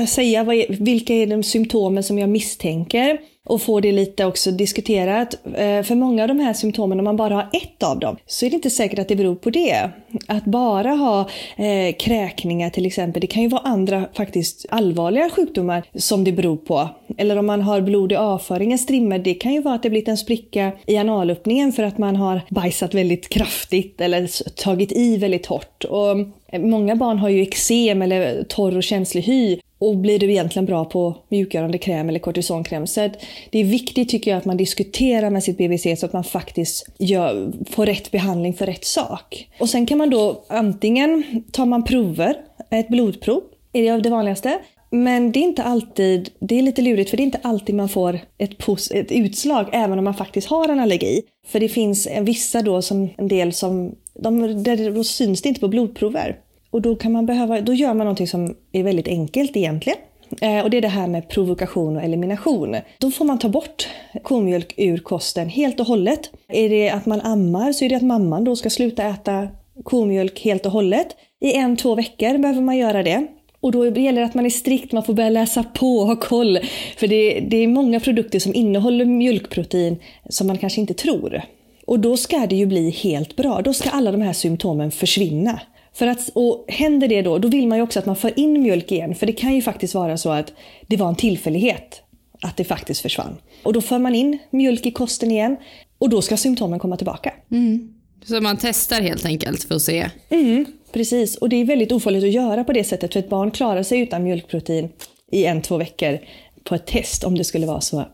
säga 0.08 0.44
vad 0.44 0.56
vilka 0.68 1.14
är 1.14 1.26
de 1.26 1.42
symptomen 1.42 2.02
som 2.02 2.18
jag 2.18 2.28
misstänker 2.28 3.18
och 3.50 3.62
få 3.62 3.80
det 3.80 3.92
lite 3.92 4.24
också 4.24 4.50
diskuterat. 4.50 5.34
Eh, 5.44 5.82
för 5.82 5.94
många 5.94 6.22
av 6.22 6.28
de 6.28 6.40
här 6.40 6.52
symptomen, 6.52 6.98
om 6.98 7.04
man 7.04 7.16
bara 7.16 7.34
har 7.34 7.48
ett 7.52 7.82
av 7.82 7.98
dem, 7.98 8.16
så 8.26 8.46
är 8.46 8.50
det 8.50 8.56
inte 8.56 8.70
säkert 8.70 8.98
att 8.98 9.08
det 9.08 9.16
beror 9.16 9.34
på 9.34 9.50
det. 9.50 9.90
Att 10.26 10.44
bara 10.44 10.90
ha 10.90 11.20
eh, 11.56 11.96
kräkningar 11.98 12.70
till 12.70 12.86
exempel, 12.86 13.20
det 13.20 13.26
kan 13.26 13.42
ju 13.42 13.48
vara 13.48 13.62
andra 13.62 14.06
faktiskt 14.12 14.66
allvarliga 14.68 15.30
sjukdomar 15.30 15.82
som 15.94 16.24
det 16.24 16.32
beror 16.32 16.56
på. 16.56 16.88
Eller 17.16 17.36
om 17.36 17.46
man 17.46 17.62
har 17.62 17.80
blod 17.80 18.12
i 18.12 18.16
avföringen, 18.16 18.78
strimmer, 18.78 19.18
det 19.18 19.34
kan 19.34 19.52
ju 19.52 19.62
vara 19.62 19.74
att 19.74 19.82
det 19.82 19.90
blivit 19.90 20.08
en 20.08 20.16
spricka 20.16 20.72
i 20.86 20.96
analöppningen 20.96 21.72
för 21.72 21.82
att 21.82 21.98
man 21.98 22.16
har 22.16 22.40
bajsat 22.50 22.94
väldigt 22.94 23.28
kraftigt 23.28 24.00
eller 24.00 24.50
tagit 24.62 24.92
i 24.92 25.16
väldigt 25.16 25.46
hårt. 25.46 25.84
Och 25.84 26.10
eh, 26.52 26.60
Många 26.60 26.96
barn 26.96 27.18
har 27.18 27.28
ju 27.28 27.42
eksem 27.42 28.02
eller 28.02 28.44
torr 28.44 28.76
och 28.76 28.82
känslig 28.82 29.22
hy 29.22 29.58
och 29.80 29.96
blir 29.96 30.18
du 30.18 30.30
egentligen 30.30 30.66
bra 30.66 30.84
på 30.84 31.16
mjukgörande 31.28 31.78
kräm 31.78 32.08
eller 32.08 32.18
kortisonkräm. 32.18 32.86
Så 32.86 33.10
det 33.50 33.58
är 33.58 33.64
viktigt 33.64 34.08
tycker 34.08 34.30
jag 34.30 34.38
att 34.38 34.44
man 34.44 34.56
diskuterar 34.56 35.30
med 35.30 35.44
sitt 35.44 35.58
BVC 35.58 36.00
så 36.00 36.06
att 36.06 36.12
man 36.12 36.24
faktiskt 36.24 36.86
gör, 36.98 37.52
får 37.70 37.86
rätt 37.86 38.10
behandling 38.10 38.54
för 38.54 38.66
rätt 38.66 38.84
sak. 38.84 39.48
Och 39.60 39.68
sen 39.68 39.86
kan 39.86 39.98
man 39.98 40.10
då 40.10 40.44
antingen 40.48 41.44
tar 41.52 41.66
man 41.66 41.84
prover, 41.84 42.36
ett 42.70 42.88
blodprov 42.88 43.42
är 43.72 43.82
det 43.82 44.00
det 44.00 44.10
vanligaste. 44.10 44.58
Men 44.90 45.32
det 45.32 45.38
är 45.38 45.44
inte 45.44 45.62
alltid, 45.62 46.30
det 46.40 46.58
är 46.58 46.62
lite 46.62 46.82
lurigt 46.82 47.10
för 47.10 47.16
det 47.16 47.22
är 47.22 47.24
inte 47.24 47.40
alltid 47.42 47.74
man 47.74 47.88
får 47.88 48.20
ett, 48.38 48.58
pos, 48.58 48.90
ett 48.90 49.12
utslag 49.12 49.66
även 49.72 49.98
om 49.98 50.04
man 50.04 50.14
faktiskt 50.14 50.48
har 50.48 50.68
en 50.68 50.80
allergi. 50.80 51.22
För 51.46 51.60
det 51.60 51.68
finns 51.68 52.08
vissa 52.20 52.62
då 52.62 52.82
som 52.82 53.08
en 53.16 53.28
del 53.28 53.52
som, 53.52 53.94
de, 54.14 54.62
där 54.62 54.90
då 54.90 55.04
syns 55.04 55.42
det 55.42 55.48
inte 55.48 55.60
på 55.60 55.68
blodprover. 55.68 56.36
Och 56.70 56.82
då, 56.82 56.96
kan 56.96 57.12
man 57.12 57.26
behöva, 57.26 57.60
då 57.60 57.74
gör 57.74 57.94
man 57.94 57.98
någonting 57.98 58.28
som 58.28 58.54
är 58.72 58.82
väldigt 58.82 59.08
enkelt 59.08 59.56
egentligen. 59.56 59.98
Eh, 60.40 60.60
och 60.60 60.70
det 60.70 60.76
är 60.76 60.80
det 60.82 60.88
här 60.88 61.06
med 61.06 61.28
provokation 61.28 61.96
och 61.96 62.02
elimination. 62.02 62.76
Då 62.98 63.10
får 63.10 63.24
man 63.24 63.38
ta 63.38 63.48
bort 63.48 63.88
komjölk 64.22 64.74
ur 64.76 64.98
kosten 64.98 65.48
helt 65.48 65.80
och 65.80 65.86
hållet. 65.86 66.30
Är 66.48 66.68
det 66.68 66.90
att 66.90 67.06
man 67.06 67.20
ammar 67.20 67.72
så 67.72 67.84
är 67.84 67.88
det 67.88 67.94
att 67.94 68.02
mamman 68.02 68.44
då 68.44 68.56
ska 68.56 68.70
sluta 68.70 69.04
äta 69.04 69.48
komjölk 69.84 70.40
helt 70.40 70.66
och 70.66 70.72
hållet. 70.72 71.16
I 71.40 71.52
en, 71.52 71.76
två 71.76 71.94
veckor 71.94 72.38
behöver 72.38 72.60
man 72.60 72.76
göra 72.76 73.02
det. 73.02 73.26
Och 73.60 73.72
då 73.72 73.86
gäller 73.86 74.20
det 74.20 74.26
att 74.26 74.34
man 74.34 74.46
är 74.46 74.50
strikt, 74.50 74.92
man 74.92 75.02
får 75.02 75.14
börja 75.14 75.30
läsa 75.30 75.62
på 75.62 75.96
och 75.96 76.06
ha 76.06 76.16
koll. 76.16 76.58
För 76.96 77.06
det, 77.06 77.40
det 77.40 77.56
är 77.56 77.68
många 77.68 78.00
produkter 78.00 78.38
som 78.38 78.54
innehåller 78.54 79.04
mjölkprotein 79.04 79.96
som 80.28 80.46
man 80.46 80.58
kanske 80.58 80.80
inte 80.80 80.94
tror. 80.94 81.42
Och 81.86 82.00
då 82.00 82.16
ska 82.16 82.46
det 82.46 82.56
ju 82.56 82.66
bli 82.66 82.90
helt 82.90 83.36
bra. 83.36 83.60
Då 83.64 83.72
ska 83.72 83.90
alla 83.90 84.12
de 84.12 84.20
här 84.20 84.32
symptomen 84.32 84.90
försvinna. 84.90 85.60
För 86.00 86.06
att, 86.06 86.30
och 86.34 86.64
händer 86.68 87.08
det 87.08 87.22
då, 87.22 87.38
då 87.38 87.48
vill 87.48 87.68
man 87.68 87.78
ju 87.78 87.84
också 87.84 87.98
att 87.98 88.06
man 88.06 88.16
för 88.16 88.38
in 88.38 88.62
mjölk 88.62 88.92
igen. 88.92 89.14
För 89.14 89.26
det 89.26 89.32
kan 89.32 89.54
ju 89.54 89.62
faktiskt 89.62 89.94
vara 89.94 90.16
så 90.16 90.30
att 90.30 90.52
det 90.86 90.96
var 90.96 91.08
en 91.08 91.16
tillfällighet 91.16 92.02
att 92.40 92.56
det 92.56 92.64
faktiskt 92.64 93.00
försvann. 93.00 93.36
Och 93.62 93.72
då 93.72 93.80
för 93.80 93.98
man 93.98 94.14
in 94.14 94.38
mjölk 94.50 94.86
i 94.86 94.90
kosten 94.90 95.30
igen 95.30 95.56
och 95.98 96.08
då 96.08 96.22
ska 96.22 96.36
symptomen 96.36 96.78
komma 96.78 96.96
tillbaka. 96.96 97.32
Mm. 97.50 97.94
Så 98.24 98.40
man 98.40 98.56
testar 98.60 99.00
helt 99.00 99.24
enkelt 99.24 99.64
för 99.64 99.74
att 99.74 99.82
se? 99.82 100.10
Mm, 100.28 100.66
precis, 100.92 101.36
och 101.36 101.48
det 101.48 101.56
är 101.56 101.64
väldigt 101.64 101.92
ofarligt 101.92 102.24
att 102.24 102.32
göra 102.32 102.64
på 102.64 102.72
det 102.72 102.84
sättet 102.84 103.12
för 103.12 103.20
ett 103.20 103.28
barn 103.28 103.50
klarar 103.50 103.82
sig 103.82 104.00
utan 104.00 104.24
mjölkprotein 104.24 104.88
i 105.32 105.44
en, 105.44 105.62
två 105.62 105.76
veckor 105.76 106.18
på 106.64 106.74
ett 106.74 106.86
test 106.86 107.24
om 107.24 107.38
det 107.38 107.44
skulle 107.44 107.66
vara 107.66 107.80
så 107.80 108.04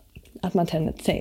att 0.43 0.55
man 0.55 0.67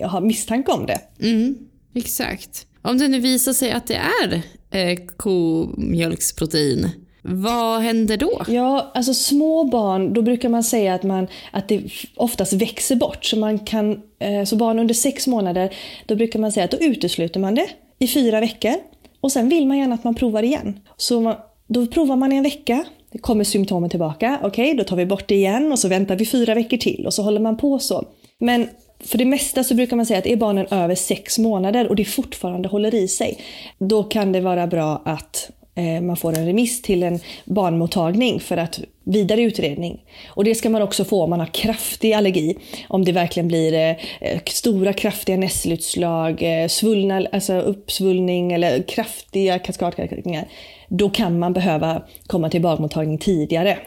har 0.03 0.21
misstanke 0.21 0.71
om 0.71 0.85
det. 0.85 1.01
Mm, 1.21 1.57
exakt. 1.95 2.67
Om 2.85 2.97
det 2.97 3.07
nu 3.07 3.19
visar 3.19 3.53
sig 3.53 3.71
att 3.71 3.87
det 3.87 3.99
är 4.23 4.41
eh, 4.71 4.99
komjölksprotein, 5.17 6.89
vad 7.27 7.81
händer 7.81 8.17
då? 8.17 8.41
Ja, 8.47 8.91
alltså 8.93 9.13
små 9.13 9.63
barn, 9.63 10.13
då 10.13 10.21
brukar 10.21 10.49
man 10.49 10.63
säga 10.63 10.93
att, 10.93 11.03
man, 11.03 11.27
att 11.51 11.67
det 11.67 11.83
oftast 12.15 12.53
växer 12.53 12.95
bort. 12.95 13.25
Så, 13.25 13.39
man 13.39 13.59
kan, 13.59 14.01
eh, 14.19 14.43
så 14.45 14.55
barn 14.55 14.79
under 14.79 14.93
sex 14.93 15.27
månader, 15.27 15.73
då 16.05 16.15
brukar 16.15 16.39
man 16.39 16.51
säga 16.51 16.63
att 16.63 16.71
då 16.71 16.77
utesluter 16.77 17.39
man 17.39 17.55
det 17.55 17.67
i 17.99 18.07
fyra 18.07 18.39
veckor. 18.39 18.73
Och 19.21 19.31
sen 19.31 19.49
vill 19.49 19.67
man 19.67 19.77
gärna 19.77 19.95
att 19.95 20.03
man 20.03 20.15
provar 20.15 20.43
igen. 20.43 20.79
Så 20.97 21.21
man, 21.21 21.35
då 21.67 21.87
provar 21.87 22.15
man 22.15 22.33
i 22.33 22.35
en 22.35 22.43
vecka, 22.43 22.83
det 23.11 23.17
kommer 23.17 23.43
symptomen 23.43 23.89
tillbaka. 23.89 24.39
Okej, 24.43 24.65
okay, 24.65 24.77
då 24.77 24.83
tar 24.83 24.95
vi 24.95 25.05
bort 25.05 25.27
det 25.27 25.35
igen 25.35 25.71
och 25.71 25.79
så 25.79 25.87
väntar 25.87 26.15
vi 26.15 26.25
fyra 26.25 26.55
veckor 26.55 26.77
till 26.77 27.05
och 27.05 27.13
så 27.13 27.23
håller 27.23 27.39
man 27.39 27.57
på 27.57 27.79
så. 27.79 28.05
Men 28.39 28.67
för 28.99 29.17
det 29.17 29.25
mesta 29.25 29.63
så 29.63 29.75
brukar 29.75 29.95
man 29.95 30.05
säga 30.05 30.19
att 30.19 30.25
är 30.25 30.35
barnen 30.35 30.67
över 30.71 30.95
sex 30.95 31.39
månader 31.39 31.87
och 31.87 31.95
det 31.95 32.05
fortfarande 32.05 32.69
håller 32.69 32.95
i 32.95 33.07
sig, 33.07 33.37
då 33.77 34.03
kan 34.03 34.31
det 34.31 34.41
vara 34.41 34.67
bra 34.67 35.01
att 35.05 35.49
eh, 35.75 36.01
man 36.01 36.17
får 36.17 36.37
en 36.37 36.45
remiss 36.45 36.81
till 36.81 37.03
en 37.03 37.19
barnmottagning 37.45 38.39
för 38.39 38.57
att 38.57 38.79
vidare 39.03 39.41
utredning. 39.41 40.03
Och 40.27 40.43
det 40.43 40.55
ska 40.55 40.69
man 40.69 40.81
också 40.81 41.05
få 41.05 41.23
om 41.23 41.29
man 41.29 41.39
har 41.39 41.53
kraftig 41.53 42.13
allergi. 42.13 42.57
Om 42.87 43.05
det 43.05 43.11
verkligen 43.11 43.47
blir 43.47 43.73
eh, 44.21 44.39
stora 44.45 44.93
kraftiga 44.93 45.37
nässelutslag, 45.37 46.43
eh, 46.43 46.67
svullna, 46.67 47.27
alltså 47.31 47.53
uppsvullning 47.53 48.53
eller 48.53 48.83
kraftiga 48.83 49.59
kaskadkräkningar. 49.59 50.45
Då 50.89 51.09
kan 51.09 51.39
man 51.39 51.53
behöva 51.53 52.01
komma 52.27 52.49
till 52.49 52.61
barnmottagning 52.61 53.17
tidigare. 53.17 53.77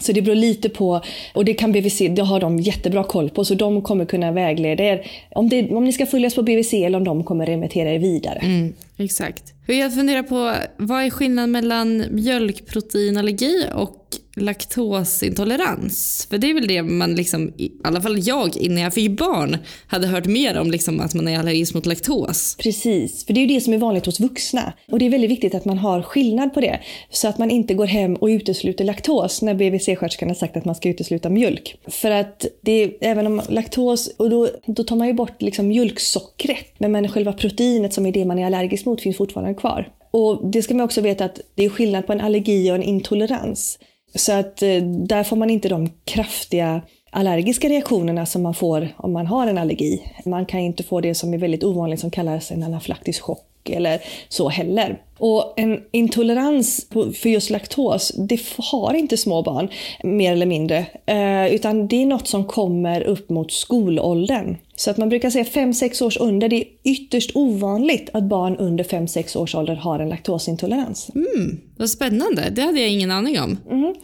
Så 0.00 0.12
det 0.12 0.22
beror 0.22 0.34
lite 0.34 0.68
på, 0.68 1.00
och 1.34 1.44
det 1.44 1.54
kan 1.54 1.72
BVC, 1.72 1.98
det 1.98 2.22
har 2.22 2.40
de 2.40 2.58
jättebra 2.58 3.04
koll 3.04 3.30
på, 3.30 3.44
så 3.44 3.54
de 3.54 3.82
kommer 3.82 4.04
kunna 4.04 4.32
vägleda 4.32 4.84
er 4.84 5.06
om, 5.30 5.48
det, 5.48 5.70
om 5.70 5.84
ni 5.84 5.92
ska 5.92 6.06
följas 6.06 6.34
på 6.34 6.42
BVC 6.42 6.72
eller 6.72 6.98
om 6.98 7.04
de 7.04 7.24
kommer 7.24 7.46
remittera 7.46 7.92
er 7.92 7.98
vidare. 7.98 8.38
Mm, 8.38 8.74
exakt. 8.96 9.54
Jag 9.66 9.94
funderar 9.94 10.22
på, 10.22 10.54
vad 10.76 11.02
är 11.02 11.10
skillnaden 11.10 11.50
mellan 11.50 12.04
mjölkproteinallergi 12.10 13.64
och 13.74 14.06
laktosintolerans. 14.42 16.26
För 16.30 16.38
det 16.38 16.50
är 16.50 16.54
väl 16.54 16.68
det 16.68 16.82
man, 16.82 17.14
liksom, 17.14 17.52
i 17.56 17.72
alla 17.84 18.00
fall 18.00 18.26
jag 18.26 18.56
innan 18.56 18.82
jag 18.82 18.94
fick 18.94 19.18
barn, 19.18 19.56
hade 19.86 20.06
hört 20.06 20.26
mer 20.26 20.58
om 20.58 20.70
liksom, 20.70 21.00
att 21.00 21.14
man 21.14 21.28
är 21.28 21.38
allergisk 21.38 21.74
mot 21.74 21.86
laktos. 21.86 22.56
Precis, 22.56 23.26
för 23.26 23.32
det 23.32 23.40
är 23.40 23.46
ju 23.46 23.54
det 23.54 23.60
som 23.60 23.72
är 23.72 23.78
vanligt 23.78 24.06
hos 24.06 24.20
vuxna. 24.20 24.72
Och 24.90 24.98
det 24.98 25.06
är 25.06 25.10
väldigt 25.10 25.30
viktigt 25.30 25.54
att 25.54 25.64
man 25.64 25.78
har 25.78 26.02
skillnad 26.02 26.54
på 26.54 26.60
det. 26.60 26.80
Så 27.10 27.28
att 27.28 27.38
man 27.38 27.50
inte 27.50 27.74
går 27.74 27.86
hem 27.86 28.14
och 28.14 28.26
utesluter 28.26 28.84
laktos 28.84 29.42
när 29.42 29.54
BVC-sköterskan 29.54 30.28
har 30.28 30.34
sagt 30.34 30.56
att 30.56 30.64
man 30.64 30.74
ska 30.74 30.88
utesluta 30.88 31.30
mjölk. 31.30 31.76
För 31.86 32.10
att 32.10 32.46
det 32.62 32.72
är, 32.72 32.92
även 33.00 33.26
om 33.26 33.42
laktos, 33.48 34.08
och 34.16 34.30
då, 34.30 34.48
då 34.66 34.84
tar 34.84 34.96
man 34.96 35.06
ju 35.06 35.12
bort 35.12 35.42
liksom 35.42 35.68
mjölksockret. 35.68 36.74
Men 36.78 37.08
själva 37.08 37.32
proteinet 37.32 37.92
som 37.92 38.06
är 38.06 38.12
det 38.12 38.24
man 38.24 38.38
är 38.38 38.46
allergisk 38.46 38.86
mot 38.86 39.00
finns 39.00 39.16
fortfarande 39.16 39.54
kvar. 39.54 39.88
Och 40.10 40.50
det 40.50 40.62
ska 40.62 40.74
man 40.74 40.84
också 40.84 41.00
veta 41.00 41.24
att 41.24 41.40
det 41.54 41.64
är 41.64 41.68
skillnad 41.68 42.06
på 42.06 42.12
en 42.12 42.20
allergi 42.20 42.70
och 42.70 42.74
en 42.74 42.82
intolerans. 42.82 43.78
Så 44.14 44.32
att 44.32 44.62
eh, 44.62 44.82
där 44.82 45.24
får 45.24 45.36
man 45.36 45.50
inte 45.50 45.68
de 45.68 45.90
kraftiga 46.04 46.82
allergiska 47.10 47.68
reaktionerna 47.68 48.26
som 48.26 48.42
man 48.42 48.54
får 48.54 48.88
om 48.96 49.12
man 49.12 49.26
har 49.26 49.46
en 49.46 49.58
allergi. 49.58 50.02
Man 50.24 50.46
kan 50.46 50.60
inte 50.60 50.82
få 50.82 51.00
det 51.00 51.14
som 51.14 51.34
är 51.34 51.38
väldigt 51.38 51.64
ovanligt 51.64 52.00
som 52.00 52.10
kallas 52.10 52.50
en 52.50 52.62
anafylaktisk 52.62 53.22
chock 53.22 53.44
eller 53.70 54.02
så 54.28 54.48
heller. 54.48 55.02
Och 55.18 55.54
en 55.56 55.80
intolerans 55.90 56.86
för 56.92 57.28
just 57.28 57.50
laktos, 57.50 58.12
det 58.28 58.40
har 58.58 58.94
inte 58.94 59.16
små 59.16 59.42
barn 59.42 59.68
mer 60.02 60.32
eller 60.32 60.46
mindre. 60.46 60.86
Eh, 61.06 61.54
utan 61.54 61.88
det 61.88 62.02
är 62.02 62.06
något 62.06 62.28
som 62.28 62.44
kommer 62.44 63.00
upp 63.00 63.28
mot 63.30 63.52
skolåldern. 63.52 64.56
Så 64.78 64.90
att 64.90 64.96
man 64.96 65.08
brukar 65.08 65.30
säga 65.30 65.44
5-6 65.44 66.02
års 66.02 66.16
under. 66.16 66.48
Det 66.48 66.56
är 66.56 66.64
ytterst 66.84 67.30
ovanligt 67.34 68.10
att 68.12 68.22
barn 68.22 68.56
under 68.56 68.84
5-6 68.84 69.36
års 69.36 69.54
ålder 69.54 69.74
har 69.74 69.98
en 69.98 70.08
laktosintolerans. 70.08 71.10
Mm, 71.14 71.60
vad 71.76 71.90
spännande, 71.90 72.50
det 72.50 72.62
hade 72.62 72.80
jag 72.80 72.90
ingen 72.90 73.10
aning 73.10 73.40
om. 73.40 73.58
Mm. 73.70 73.94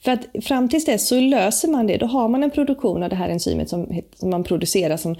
För 0.00 0.12
att 0.12 0.44
fram 0.44 0.68
tills 0.68 0.84
dess 0.84 1.08
så 1.08 1.20
löser 1.20 1.68
man 1.68 1.86
det. 1.86 1.96
Då 1.96 2.06
har 2.06 2.28
man 2.28 2.42
en 2.42 2.50
produktion 2.50 3.02
av 3.02 3.10
det 3.10 3.16
här 3.16 3.28
enzymet 3.28 3.68
som, 3.68 4.02
som 4.14 4.30
man 4.30 4.44
producerar 4.44 4.96
som 4.96 5.16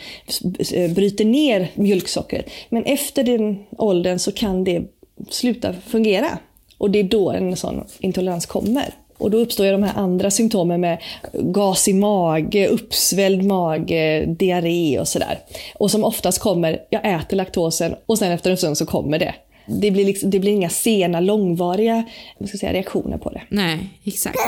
bryter 0.94 1.24
ner 1.24 1.70
mjölksockret. 1.74 2.50
Men 2.68 2.84
efter 2.84 3.24
den 3.24 3.58
åldern 3.78 4.18
så 4.18 4.32
kan 4.32 4.64
det 4.64 4.82
sluta 5.30 5.72
fungera. 5.72 6.38
Och 6.78 6.90
det 6.90 6.98
är 6.98 7.04
då 7.04 7.30
en 7.30 7.56
sån 7.56 7.84
intolerans 8.00 8.46
kommer. 8.46 8.94
Och 9.18 9.30
då 9.30 9.38
uppstår 9.38 9.66
ju 9.66 9.72
de 9.72 9.82
här 9.82 10.02
andra 10.02 10.30
symptomen 10.30 10.80
med 10.80 10.98
gas 11.32 11.88
i 11.88 11.94
mage, 11.94 12.68
uppsvälld 12.68 13.42
mage, 13.42 14.26
diarré 14.26 14.98
och 14.98 15.08
sådär. 15.08 15.38
Och 15.74 15.90
som 15.90 16.04
oftast 16.04 16.38
kommer, 16.38 16.78
jag 16.90 17.14
äter 17.14 17.36
laktosen 17.36 17.94
och 18.06 18.18
sen 18.18 18.32
efter 18.32 18.50
en 18.50 18.56
stund 18.56 18.78
så 18.78 18.86
kommer 18.86 19.18
det. 19.18 19.34
Det 19.66 19.90
blir, 19.90 20.04
liksom, 20.04 20.30
det 20.30 20.40
blir 20.40 20.52
inga 20.52 20.68
sena, 20.68 21.20
långvariga 21.20 22.04
ska 22.46 22.58
säga, 22.58 22.72
reaktioner 22.72 23.18
på 23.18 23.30
det. 23.30 23.42
Nej, 23.48 23.78
exakt. 24.04 24.38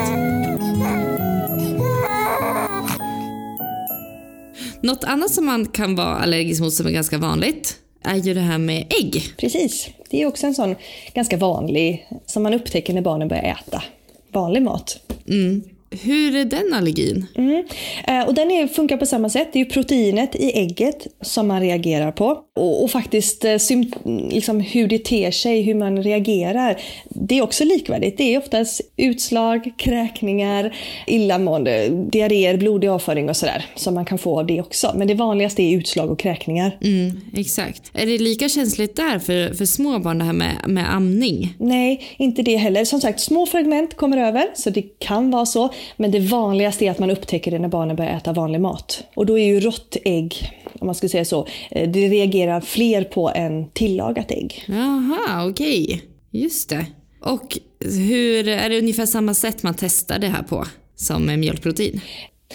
Något 4.81 5.03
annat 5.03 5.31
som 5.31 5.45
man 5.45 5.65
kan 5.65 5.95
vara 5.95 6.15
allergisk 6.15 6.61
mot 6.61 6.73
som 6.73 6.87
är 6.87 6.91
ganska 6.91 7.17
vanligt 7.17 7.75
är 8.03 8.15
ju 8.15 8.33
det 8.33 8.39
här 8.39 8.57
med 8.57 8.85
ägg. 8.99 9.23
Precis. 9.37 9.89
Det 10.09 10.21
är 10.21 10.25
också 10.25 10.47
en 10.47 10.55
sån 10.55 10.75
ganska 11.13 11.37
vanlig 11.37 12.07
som 12.25 12.43
man 12.43 12.53
upptäcker 12.53 12.93
när 12.93 13.01
barnen 13.01 13.27
börjar 13.27 13.43
äta 13.43 13.83
vanlig 14.33 14.63
mat. 14.63 14.99
Mm. 15.27 15.63
Hur 16.03 16.35
är 16.35 16.45
den 16.45 16.73
allergin? 16.73 17.25
Mm. 17.35 17.65
Eh, 18.07 18.27
och 18.27 18.33
den 18.33 18.51
är, 18.51 18.67
funkar 18.67 18.97
på 18.97 19.05
samma 19.05 19.29
sätt. 19.29 19.49
Det 19.53 19.61
är 19.61 19.65
proteinet 19.65 20.35
i 20.35 20.59
ägget 20.59 21.07
som 21.21 21.47
man 21.47 21.61
reagerar 21.61 22.11
på. 22.11 22.39
Och, 22.61 22.83
och 22.83 22.91
faktiskt 22.91 23.45
eh, 23.45 23.57
liksom 24.31 24.59
hur 24.59 24.87
det 24.87 25.05
ter 25.05 25.31
sig, 25.31 25.61
hur 25.61 25.75
man 25.75 26.03
reagerar. 26.03 26.81
Det 27.09 27.37
är 27.37 27.41
också 27.41 27.63
likvärdigt. 27.63 28.17
Det 28.17 28.33
är 28.33 28.37
oftast 28.37 28.81
utslag, 28.97 29.71
kräkningar, 29.77 30.75
illamående, 31.07 31.89
diarréer, 31.89 32.57
blodig 32.57 32.87
avföring 32.87 33.29
och 33.29 33.37
sådär. 33.37 33.65
Som 33.75 33.93
man 33.93 34.05
kan 34.05 34.17
få 34.17 34.39
av 34.39 34.45
det 34.45 34.61
också. 34.61 34.91
Men 34.95 35.07
det 35.07 35.13
vanligaste 35.13 35.63
är 35.63 35.77
utslag 35.77 36.11
och 36.11 36.19
kräkningar. 36.19 36.77
Mm, 36.83 37.21
exakt. 37.33 37.91
Är 37.93 38.05
det 38.05 38.17
lika 38.17 38.49
känsligt 38.49 38.95
där 38.95 39.19
för, 39.19 39.53
för 39.53 39.65
små 39.65 39.99
barn 39.99 40.17
det 40.17 40.25
här 40.25 40.33
med, 40.33 40.55
med 40.67 40.95
amning? 40.95 41.53
Nej, 41.57 42.01
inte 42.17 42.41
det 42.41 42.55
heller. 42.55 42.85
Som 42.85 43.01
sagt, 43.01 43.19
små 43.19 43.45
fragment 43.45 43.97
kommer 43.97 44.17
över 44.17 44.45
så 44.55 44.69
det 44.69 44.83
kan 44.99 45.31
vara 45.31 45.45
så. 45.45 45.69
Men 45.97 46.11
det 46.11 46.19
vanligaste 46.19 46.85
är 46.85 46.91
att 46.91 46.99
man 46.99 47.11
upptäcker 47.11 47.51
det 47.51 47.59
när 47.59 47.69
barnen 47.69 47.95
börjar 47.95 48.11
äta 48.11 48.33
vanlig 48.33 48.61
mat. 48.61 49.03
Och 49.15 49.25
då 49.25 49.39
är 49.39 49.45
ju 49.45 49.59
rått 49.59 49.97
ägg, 50.03 50.51
om 50.79 50.85
man 50.85 50.95
skulle 50.95 51.09
säga 51.09 51.25
så, 51.25 51.47
eh, 51.71 51.89
det 51.89 52.07
reagerar 52.07 52.50
fler 52.59 53.03
på 53.03 53.31
än 53.35 53.69
tillagat 53.69 54.31
ägg. 54.31 54.63
Jaha, 54.67 55.49
okej. 55.49 55.83
Okay. 55.83 55.99
Just 56.31 56.69
det. 56.69 56.85
Och 57.21 57.57
hur, 57.79 58.47
är 58.47 58.69
det 58.69 58.79
ungefär 58.79 59.05
samma 59.05 59.33
sätt 59.33 59.63
man 59.63 59.75
testar 59.77 60.19
det 60.19 60.27
här 60.27 60.43
på 60.43 60.65
som 60.95 61.25
med 61.25 61.39
mjölkprotein? 61.39 62.01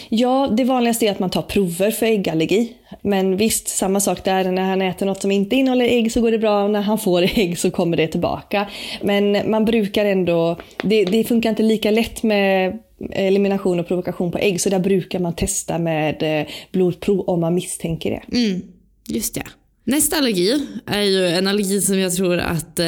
Ja, 0.08 0.54
det 0.56 0.64
vanligaste 0.64 1.06
är 1.06 1.10
att 1.10 1.18
man 1.18 1.30
tar 1.30 1.42
prover 1.42 1.90
för 1.90 2.06
äggallergi. 2.06 2.72
Men 3.02 3.36
visst, 3.36 3.68
samma 3.68 4.00
sak 4.00 4.24
där. 4.24 4.50
När 4.50 4.62
han 4.62 4.82
äter 4.82 5.06
något 5.06 5.22
som 5.22 5.30
inte 5.30 5.56
innehåller 5.56 5.84
ägg 5.84 6.12
så 6.12 6.20
går 6.20 6.30
det 6.30 6.38
bra. 6.38 6.64
Och 6.64 6.70
när 6.70 6.80
han 6.80 6.98
får 6.98 7.22
ägg 7.38 7.58
så 7.58 7.70
kommer 7.70 7.96
det 7.96 8.08
tillbaka. 8.08 8.66
Men 9.02 9.50
man 9.50 9.64
brukar 9.64 10.04
ändå... 10.04 10.56
Det, 10.82 11.04
det 11.04 11.24
funkar 11.24 11.50
inte 11.50 11.62
lika 11.62 11.90
lätt 11.90 12.22
med 12.22 12.78
elimination 13.10 13.80
och 13.80 13.88
provokation 13.88 14.32
på 14.32 14.38
ägg. 14.38 14.60
Så 14.60 14.68
där 14.68 14.78
brukar 14.78 15.18
man 15.18 15.34
testa 15.34 15.78
med 15.78 16.40
eh, 16.40 16.46
blodprov 16.72 17.20
om 17.20 17.40
man 17.40 17.54
misstänker 17.54 18.10
det. 18.10 18.36
Mm, 18.36 18.62
just 19.08 19.34
det. 19.34 19.42
Nästa 19.88 20.16
allergi 20.16 20.66
är 20.86 21.02
ju 21.02 21.26
en 21.26 21.46
allergi 21.46 21.80
som 21.80 21.98
jag 21.98 22.14
tror 22.14 22.38
att 22.38 22.78
eh, 22.78 22.86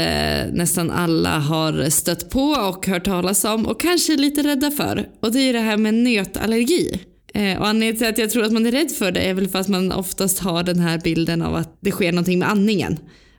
nästan 0.53 0.91
alla 0.91 1.39
har 1.39 1.91
stött 1.91 2.31
på 2.31 2.43
och 2.43 2.87
hört 2.87 3.05
talas 3.05 3.45
om 3.45 3.67
och 3.67 3.81
kanske 3.81 4.13
är 4.13 4.17
lite 4.17 4.43
rädda 4.43 4.71
för. 4.71 5.09
Och 5.21 5.33
det 5.33 5.39
är 5.41 5.53
det 5.53 5.59
här 5.59 5.77
med 5.77 5.95
nötallergi. 5.95 7.01
Eh, 7.35 7.59
och 7.59 7.67
anledningen 7.67 7.97
till 7.97 8.07
att 8.07 8.19
jag 8.19 8.31
tror 8.31 8.45
att 8.45 8.53
man 8.53 8.67
är 8.67 8.73
rädd 8.73 8.91
för 8.91 9.13
det 9.13 9.21
är 9.21 9.35
väl 9.35 9.49
för 9.49 9.59
att 9.59 9.69
man 9.69 9.93
oftast 9.93 10.39
har 10.39 10.63
den 10.63 10.79
här 10.79 10.99
bilden 10.99 11.43
av 11.43 11.55
att 11.55 11.79
det 11.81 11.91
sker 11.91 12.13
någonting 12.13 12.39
med 12.39 12.51
andningen. 12.51 12.99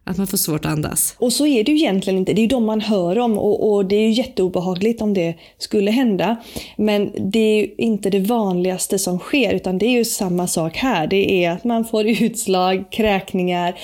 Att 0.09 0.17
man 0.17 0.27
får 0.27 0.37
svårt 0.37 0.65
att 0.65 0.71
andas. 0.71 1.15
Och 1.17 1.33
så 1.33 1.47
är 1.47 1.63
det 1.63 1.71
ju 1.71 1.77
egentligen 1.77 2.19
inte. 2.19 2.33
Det 2.33 2.39
är 2.39 2.43
ju 2.43 2.47
de 2.47 2.65
man 2.65 2.81
hör 2.81 3.19
om 3.19 3.37
och, 3.37 3.73
och, 3.73 3.85
det 3.85 3.95
är 3.95 4.01
ju 4.01 4.11
jätteobehagligt 4.11 5.01
om 5.01 5.13
det 5.13 5.35
skulle 5.57 5.91
hända. 5.91 6.35
Men 6.77 7.11
det 7.31 7.39
är 7.39 7.61
ju 7.61 7.73
inte 7.77 8.09
det 8.09 8.19
vanligaste 8.19 8.99
som 8.99 9.19
sker 9.19 9.53
utan 9.53 9.77
det 9.77 9.85
är 9.85 9.91
ju 9.91 10.05
samma 10.05 10.47
sak 10.47 10.77
här. 10.77 11.07
Det 11.07 11.45
är 11.45 11.51
att 11.51 11.63
man 11.63 11.85
får 11.85 12.07
utslag, 12.23 12.91
kräkningar 12.91 13.75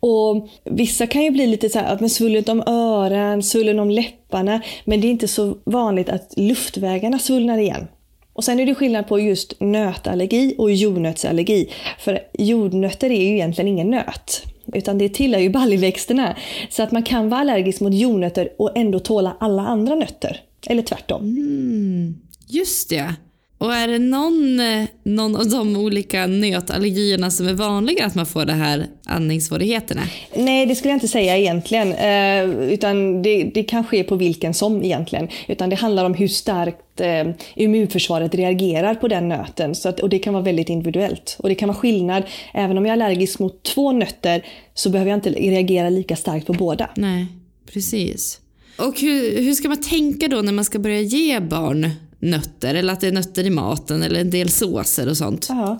och 0.00 0.48
vissa 0.64 1.06
kan 1.06 1.22
ju 1.22 1.30
bli 1.30 1.46
lite 1.46 1.68
så 1.68 1.78
här, 1.78 2.08
svullet 2.08 2.48
om 2.48 2.62
öronen, 2.66 3.42
svullen 3.42 3.78
om 3.78 3.90
läpparna. 3.90 4.60
Men 4.84 5.00
det 5.00 5.06
är 5.06 5.10
inte 5.10 5.28
så 5.28 5.56
vanligt 5.64 6.08
att 6.08 6.34
luftvägarna 6.36 7.18
svullnar 7.18 7.58
igen. 7.58 7.86
Och 8.32 8.44
sen 8.44 8.60
är 8.60 8.66
det 8.66 8.74
skillnad 8.74 9.08
på 9.08 9.20
just 9.20 9.60
nötallergi 9.60 10.54
och 10.58 10.72
jordnötsallergi. 10.72 11.70
För 11.98 12.18
jordnötter 12.38 13.10
är 13.10 13.22
ju 13.22 13.34
egentligen 13.34 13.68
ingen 13.68 13.90
nöt. 13.90 14.51
Utan 14.72 14.98
det 14.98 15.08
tillhör 15.08 15.40
ju 15.40 15.50
baljväxterna. 15.50 16.36
Så 16.70 16.82
att 16.82 16.92
man 16.92 17.02
kan 17.02 17.28
vara 17.28 17.40
allergisk 17.40 17.80
mot 17.80 17.94
jordnötter 17.94 18.48
och 18.58 18.76
ändå 18.76 18.98
tåla 18.98 19.36
alla 19.40 19.62
andra 19.62 19.94
nötter. 19.94 20.40
Eller 20.66 20.82
tvärtom. 20.82 21.22
Mm, 21.22 22.14
just 22.48 22.90
det. 22.90 23.14
Och 23.62 23.74
är 23.74 23.88
det 23.88 23.98
någon, 23.98 24.60
någon 25.02 25.36
av 25.36 25.48
de 25.48 25.76
olika 25.76 26.26
nötallergierna 26.26 27.30
som 27.30 27.48
är 27.48 27.52
vanliga 27.52 28.06
att 28.06 28.14
man 28.14 28.26
får 28.26 28.44
de 28.44 28.52
här 28.52 28.86
andningssvårigheterna? 29.04 30.02
Nej, 30.36 30.66
det 30.66 30.74
skulle 30.74 30.90
jag 30.90 30.96
inte 30.96 31.08
säga 31.08 31.36
egentligen. 31.36 31.92
Eh, 31.92 32.70
utan 32.72 33.22
det, 33.22 33.50
det 33.54 33.62
kan 33.62 33.84
ske 33.84 34.04
på 34.04 34.16
vilken 34.16 34.54
som 34.54 34.82
egentligen. 34.82 35.28
Utan 35.48 35.70
det 35.70 35.76
handlar 35.76 36.04
om 36.04 36.14
hur 36.14 36.28
starkt 36.28 37.00
eh, 37.00 37.28
immunförsvaret 37.54 38.34
reagerar 38.34 38.94
på 38.94 39.08
den 39.08 39.28
nöten. 39.28 39.74
Så 39.74 39.88
att, 39.88 40.00
och 40.00 40.08
det 40.08 40.18
kan 40.18 40.32
vara 40.32 40.44
väldigt 40.44 40.68
individuellt. 40.68 41.36
Och 41.38 41.48
det 41.48 41.54
kan 41.54 41.68
vara 41.68 41.78
skillnad. 41.78 42.22
Även 42.54 42.78
om 42.78 42.86
jag 42.86 42.98
är 42.98 43.02
allergisk 43.04 43.38
mot 43.38 43.62
två 43.62 43.92
nötter 43.92 44.46
så 44.74 44.90
behöver 44.90 45.10
jag 45.10 45.16
inte 45.16 45.30
reagera 45.30 45.88
lika 45.88 46.16
starkt 46.16 46.46
på 46.46 46.52
båda. 46.52 46.90
Nej, 46.96 47.26
precis. 47.72 48.40
Och 48.78 49.00
hur, 49.00 49.42
hur 49.42 49.54
ska 49.54 49.68
man 49.68 49.80
tänka 49.80 50.28
då 50.28 50.42
när 50.42 50.52
man 50.52 50.64
ska 50.64 50.78
börja 50.78 51.00
ge 51.00 51.40
barn 51.40 51.90
nötter 52.22 52.74
eller 52.74 52.92
att 52.92 53.00
det 53.00 53.08
är 53.08 53.12
nötter 53.12 53.46
i 53.46 53.50
maten 53.50 54.02
eller 54.02 54.20
en 54.20 54.30
del 54.30 54.48
såser 54.48 55.08
och 55.08 55.16
sånt. 55.16 55.46
Ja. 55.48 55.78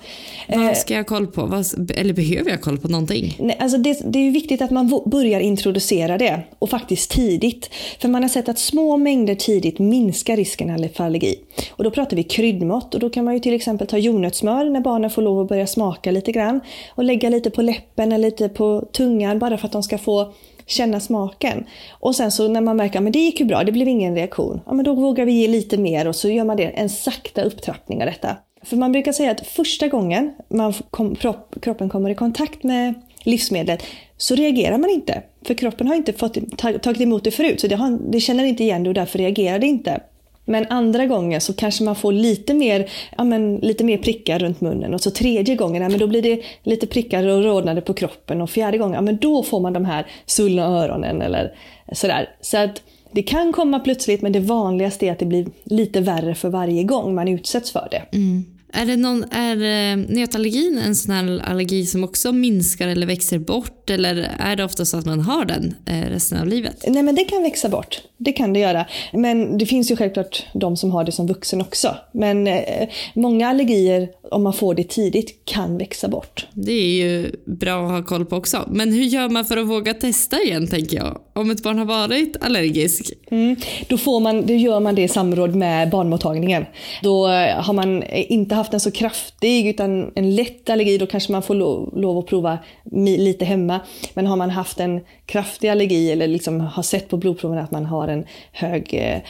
Vad 0.49 0.68
Eh, 0.68 0.75
ska 0.75 0.94
jag 0.94 1.06
koll 1.06 1.26
på? 1.26 1.46
Vad, 1.46 1.90
eller 1.96 2.14
behöver 2.14 2.50
jag 2.50 2.61
koll 2.61 2.78
på 2.78 2.88
någonting? 2.88 3.37
Nej, 3.38 3.56
alltså 3.61 3.78
det, 3.78 4.00
det 4.04 4.18
är 4.18 4.30
viktigt 4.30 4.62
att 4.62 4.70
man 4.70 5.02
börjar 5.06 5.40
introducera 5.40 6.18
det 6.18 6.42
och 6.58 6.70
faktiskt 6.70 7.11
tidigt. 7.11 7.70
För 8.00 8.08
man 8.08 8.22
har 8.22 8.28
sett 8.28 8.49
att 8.49 8.58
små 8.58 8.96
mängder 8.96 9.34
tidigt 9.34 9.78
minskar 9.78 10.37
risken 10.37 10.88
för 10.94 11.04
allergi. 11.04 11.34
Och 11.70 11.84
då 11.84 11.90
pratar 11.90 12.16
vi 12.16 12.22
kryddmått 12.22 12.94
och 12.94 13.00
då 13.00 13.11
kan 13.11 13.25
man 13.25 13.34
ju 13.34 13.40
till 13.40 13.54
exempel 13.54 13.87
ta 13.87 13.99
jordnötssmör 13.99 14.64
när 14.64 14.80
barnen 14.80 15.11
får 15.11 15.22
lov 15.22 15.40
att 15.40 15.49
börja 15.49 15.66
smaka 15.66 16.11
lite 16.11 16.32
grann 16.32 16.61
och 16.94 17.04
lägga 17.04 17.28
lite 17.28 17.50
på 17.50 17.62
läppen 17.62 18.12
eller 18.12 18.30
lite 18.30 18.49
på 18.49 18.88
tungan 18.92 19.38
bara 19.38 19.58
för 19.58 19.66
att 19.66 19.72
de 19.72 19.82
ska 19.82 19.99
få 19.99 20.32
känna 20.73 21.00
smaken. 21.00 21.64
Och 21.91 22.14
sen 22.14 22.33
så 22.33 22.49
när 22.49 22.61
man 22.61 22.76
märker 22.76 23.07
att 23.07 23.12
det 23.12 23.19
gick 23.19 23.41
ju 23.41 23.47
bra, 23.47 23.64
det 23.64 23.73
blev 23.73 23.88
ingen 23.88 24.14
reaktion. 24.14 24.61
Ja, 24.67 24.73
men 24.73 24.85
då 24.85 24.95
vågar 24.95 25.25
vi 25.25 25.33
ge 25.33 25.49
lite 25.49 25.79
mer 25.79 26.09
och 26.09 26.17
så 26.17 26.29
gör 26.29 26.45
man 26.45 26.57
det, 26.57 26.64
en 26.64 26.88
sakta 26.88 27.43
upptrappning 27.43 28.02
av 28.02 28.07
detta. 28.07 28.37
För 28.62 28.76
man 28.76 28.93
brukar 28.93 29.12
säga 29.12 29.31
att 29.31 29.47
första 29.47 29.88
gången 29.88 30.35
man 30.49 30.73
kom, 30.91 31.17
kroppen 31.62 31.88
kommer 31.88 32.11
i 32.11 32.14
kontakt 32.14 32.62
med 32.62 32.95
livsmedlet 33.23 33.83
så 34.17 34.35
reagerar 34.35 34.79
man 34.79 34.91
inte. 34.91 35.23
För 35.47 35.55
kroppen 35.55 35.87
har 35.87 35.95
inte 35.95 36.12
fått, 36.12 36.38
tagit 36.57 37.00
emot 37.00 37.25
det 37.25 37.31
förut, 37.31 37.61
så 37.61 37.67
det, 37.67 37.76
har, 37.76 37.99
det 38.11 38.21
känner 38.21 38.45
inte 38.45 38.62
igen 38.62 38.83
det 38.83 38.91
och 38.91 38.95
därför 38.95 39.19
reagerar 39.19 39.59
det 39.59 39.67
inte. 39.67 40.00
Men 40.44 40.66
andra 40.70 41.06
gången 41.06 41.40
så 41.40 41.52
kanske 41.52 41.84
man 41.84 41.96
får 41.96 42.12
lite 42.12 42.54
mer, 42.54 42.90
ja, 43.18 43.25
men, 43.25 43.56
lite 43.56 43.84
mer 43.84 43.99
prickar 43.99 44.38
runt 44.38 44.61
munnen 44.61 44.94
och 44.94 45.00
så 45.00 45.11
tredje 45.11 45.56
gången, 45.56 45.82
ja, 45.82 45.88
men 45.88 45.99
då 45.99 46.06
blir 46.06 46.22
det 46.22 46.42
lite 46.62 46.87
prickar 46.87 47.26
och 47.26 47.44
rodnader 47.44 47.80
på 47.80 47.94
kroppen 47.94 48.40
och 48.40 48.50
fjärde 48.50 48.78
gången, 48.78 48.94
ja, 48.94 49.00
men 49.00 49.16
då 49.16 49.42
får 49.42 49.61
man 49.61 49.72
de 49.72 49.84
här 49.84 50.06
svullna 50.26 50.64
öronen 50.64 51.22
eller 51.22 51.54
sådär. 51.92 52.28
Så 52.40 52.56
att 52.56 52.82
det 53.12 53.22
kan 53.22 53.52
komma 53.52 53.80
plötsligt 53.80 54.22
men 54.22 54.32
det 54.32 54.40
vanligaste 54.40 55.06
är 55.06 55.12
att 55.12 55.18
det 55.18 55.26
blir 55.26 55.46
lite 55.64 56.00
värre 56.00 56.34
för 56.34 56.49
varje 56.49 56.82
gång 56.82 57.14
man 57.14 57.28
utsätts 57.28 57.70
för 57.70 57.88
det. 57.90 58.16
Mm. 58.16 58.44
Är, 58.73 58.87
det 58.87 58.97
någon, 58.97 59.25
är 59.31 59.57
eh, 59.57 59.97
nötallergin 60.09 60.79
en 60.79 60.97
sån 60.97 61.14
här 61.14 61.43
allergi 61.45 61.87
som 61.87 62.05
också 62.05 62.33
minskar 62.33 62.88
eller 62.88 63.07
växer 63.07 63.38
bort? 63.38 63.91
Eller 63.91 64.31
är 64.38 64.57
det 64.57 64.64
ofta 64.64 64.85
så 64.85 64.97
att 64.97 65.07
man 65.07 65.21
har 65.21 65.45
den 65.45 65.75
eh, 65.87 66.11
resten 66.11 66.41
av 66.41 66.47
livet? 66.47 66.85
Nej 66.88 67.02
men 67.02 67.14
det 67.14 67.25
kan 67.25 67.43
växa 67.43 67.69
bort. 67.69 68.02
Det 68.17 68.33
kan 68.33 68.52
det 68.52 68.61
göra. 68.61 68.87
Men 69.12 69.59
det 69.59 69.67
finns 69.67 69.91
ju 69.91 69.97
självklart 69.97 70.47
de 70.55 70.76
som 70.76 70.91
har 70.91 71.05
det 71.05 71.12
som 71.12 71.26
vuxen 71.26 71.61
också. 71.61 71.97
Men 72.12 72.47
eh, 72.47 72.88
många 73.14 73.49
allergier, 73.49 74.09
om 74.32 74.42
man 74.42 74.52
får 74.52 74.74
det 74.74 74.88
tidigt, 74.88 75.44
kan 75.44 75.78
växa 75.78 76.08
bort. 76.08 76.46
Det 76.54 76.72
är 76.72 77.06
ju 77.06 77.30
bra 77.44 77.84
att 77.84 77.90
ha 77.90 78.02
koll 78.02 78.24
på 78.24 78.36
också. 78.36 78.68
Men 78.70 78.92
hur 78.92 79.02
gör 79.02 79.28
man 79.28 79.44
för 79.44 79.56
att 79.56 79.66
våga 79.66 79.94
testa 79.94 80.42
igen 80.42 80.66
tänker 80.66 80.96
jag? 80.96 81.18
Om 81.32 81.50
ett 81.50 81.62
barn 81.62 81.78
har 81.78 81.84
varit 81.84 82.36
allergisk. 82.40 83.12
Mm. 83.30 83.56
Då, 83.88 83.98
får 83.98 84.20
man, 84.20 84.46
då 84.46 84.54
gör 84.54 84.80
man 84.80 84.94
det 84.94 85.02
i 85.02 85.08
samråd 85.08 85.54
med 85.54 85.90
barnmottagningen. 85.90 86.64
Då 87.02 87.28
eh, 87.28 87.56
har 87.56 87.72
man 87.72 88.02
inte 88.12 88.54
haft 88.54 88.74
en 88.74 88.80
så 88.80 88.90
kraftig 88.90 89.66
utan 89.66 90.12
en 90.14 90.34
lätt 90.34 90.70
allergi, 90.70 90.98
då 90.98 91.06
kanske 91.06 91.32
man 91.32 91.42
får 91.42 91.54
lov, 91.54 91.98
lov 91.98 92.18
att 92.18 92.26
prova 92.26 92.58
lite 92.94 93.44
hemma. 93.44 93.80
Men 94.14 94.26
har 94.26 94.36
man 94.36 94.50
haft 94.50 94.80
en 94.80 95.00
kraftig 95.26 95.68
allergi 95.68 96.10
eller 96.10 96.28
liksom 96.28 96.60
har 96.60 96.82
sett 96.82 97.08
på 97.08 97.16
blodproven 97.16 97.58
att 97.58 97.70
man 97.70 97.86
har 97.86 98.08
en 98.08 98.24
hög, 98.52 98.94
eh, 98.94 99.20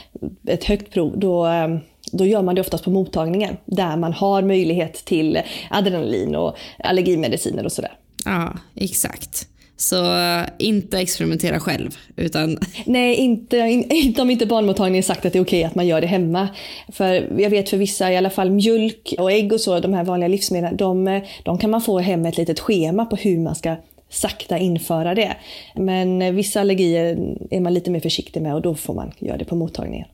ett 0.54 0.64
högt 0.64 0.92
prov, 0.92 1.18
då, 1.18 1.46
eh, 1.46 1.68
då 2.12 2.26
gör 2.26 2.42
man 2.42 2.54
det 2.54 2.60
oftast 2.60 2.84
på 2.84 2.90
mottagningen 2.90 3.56
där 3.64 3.96
man 3.96 4.12
har 4.12 4.42
möjlighet 4.42 4.94
till 4.94 5.40
adrenalin 5.70 6.34
och 6.34 6.56
allergimediciner 6.78 7.64
och 7.64 7.72
sådär. 7.72 7.92
Ja, 8.24 8.52
exakt. 8.74 9.48
Så 9.76 10.18
eh, 10.18 10.44
inte 10.58 10.98
experimentera 10.98 11.60
själv, 11.60 11.96
utan 12.16 12.58
Nej, 12.86 13.14
inte, 13.14 13.56
in, 13.56 13.82
inte 13.90 14.22
om 14.22 14.30
inte 14.30 14.46
barnmottagningen 14.46 15.02
sagt 15.02 15.26
att 15.26 15.32
det 15.32 15.38
är 15.38 15.44
okej 15.44 15.64
att 15.64 15.74
man 15.74 15.86
gör 15.86 16.00
det 16.00 16.06
hemma. 16.06 16.48
För 16.88 17.40
jag 17.40 17.50
vet 17.50 17.68
för 17.68 17.76
vissa, 17.76 18.12
i 18.12 18.16
alla 18.16 18.30
fall 18.30 18.50
mjölk 18.50 19.14
och 19.18 19.32
ägg 19.32 19.52
och 19.52 19.60
så, 19.60 19.80
de 19.80 19.94
här 19.94 20.04
vanliga 20.04 20.28
livsmedlen, 20.28 20.76
de, 20.76 21.20
de 21.42 21.58
kan 21.58 21.70
man 21.70 21.80
få 21.80 21.98
hem 21.98 22.26
ett 22.26 22.36
litet 22.36 22.60
schema 22.60 23.04
på 23.04 23.16
hur 23.16 23.38
man 23.38 23.54
ska 23.54 23.76
sakta 24.08 24.58
införa 24.58 25.14
det. 25.14 25.36
Men 25.74 26.22
eh, 26.22 26.32
vissa 26.32 26.60
allergier 26.60 27.36
är 27.50 27.60
man 27.60 27.74
lite 27.74 27.90
mer 27.90 28.00
försiktig 28.00 28.42
med 28.42 28.54
och 28.54 28.62
då 28.62 28.74
får 28.74 28.94
man 28.94 29.12
göra 29.18 29.36
det 29.36 29.44
på 29.44 29.56
mottagningen. 29.56 30.08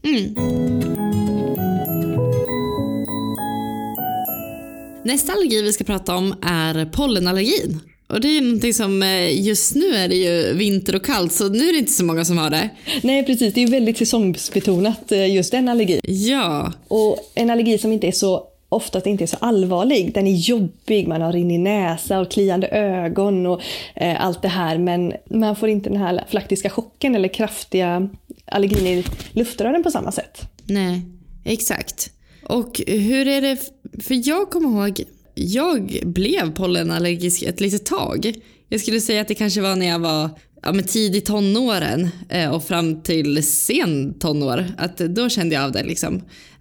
Nästa 5.09 5.33
allergi 5.33 5.62
vi 5.62 5.73
ska 5.73 5.85
prata 5.85 6.16
om 6.16 6.35
är 6.42 6.85
pollenallergin. 6.85 7.81
Och 8.07 8.21
det 8.21 8.29
är 8.29 8.33
ju 8.33 8.40
någonting 8.40 8.75
som 8.75 9.03
eh, 9.03 9.47
just 9.47 9.75
nu 9.75 9.94
är 9.94 10.09
det 10.09 10.14
ju 10.14 10.53
vinter 10.53 10.97
och 10.97 11.05
kallt 11.05 11.33
så 11.33 11.49
nu 11.49 11.68
är 11.68 11.73
det 11.73 11.79
inte 11.79 11.92
så 11.92 12.05
många 12.05 12.25
som 12.25 12.38
har 12.38 12.51
det. 12.51 12.71
Nej 13.03 13.27
precis, 13.27 13.55
det 13.55 13.61
är 13.61 13.64
ju 13.66 13.71
väldigt 13.71 13.99
säsongsbetonat 13.99 15.12
eh, 15.12 15.35
just 15.35 15.51
den 15.51 15.68
allergin. 15.68 16.01
Ja, 16.05 16.73
Och 16.88 17.18
en 17.35 17.51
allergi 17.51 17.79
som 17.79 17.92
inte 17.92 18.07
är 18.07 18.12
så 18.12 18.44
ofta 18.68 19.01
inte 19.05 19.25
är 19.25 19.27
så 19.27 19.37
allvarlig. 19.40 20.14
Den 20.14 20.27
är 20.27 20.35
jobbig, 20.35 21.09
man 21.09 21.23
har 21.23 21.33
rinnig 21.33 21.61
näsa 21.61 22.21
och 22.21 22.31
kliande 22.31 22.68
ögon 22.68 23.47
och 23.47 23.61
eh, 23.94 24.25
allt 24.25 24.42
det 24.42 24.49
här. 24.49 24.79
Men 24.79 25.12
man 25.31 25.57
får 25.57 25.68
inte 25.68 25.90
den 25.90 25.99
här 25.99 26.25
flaktiska 26.31 26.71
chocken 26.71 27.14
eller 27.14 27.29
kraftiga 27.29 28.09
allergin 28.44 28.87
i 28.87 29.05
luftrören 29.33 29.83
på 29.83 29.90
samma 29.90 30.12
sätt. 30.12 30.42
nej, 30.64 31.03
exakt. 31.44 32.11
Och 32.49 32.81
hur 32.87 33.29
är 33.29 33.41
det, 33.41 33.57
för 34.03 34.29
jag 34.29 34.51
kommer 34.51 34.69
ihåg, 34.69 35.03
jag 35.35 36.01
blev 36.05 36.55
pollenallergisk 36.55 37.43
ett 37.43 37.61
litet 37.61 37.87
tag. 37.87 38.35
Jag 38.69 38.81
skulle 38.81 39.01
säga 39.01 39.21
att 39.21 39.29
det 39.29 39.35
kanske 39.35 39.61
var 39.61 39.77
när 39.77 39.87
jag 39.87 39.99
var 39.99 40.31
ja, 40.63 40.73
men 40.73 40.85
tidigt 40.85 41.27
tonåren 41.27 42.09
eh, 42.29 42.55
och 42.55 42.65
fram 42.65 43.03
till 43.03 43.43
sen 43.43 44.19
tonår. 44.19 44.67
Att 44.79 44.97
då 44.97 45.29
kände 45.29 45.55
jag 45.55 45.65
av 45.65 45.73
det 45.73 45.83
liksom. 45.83 46.15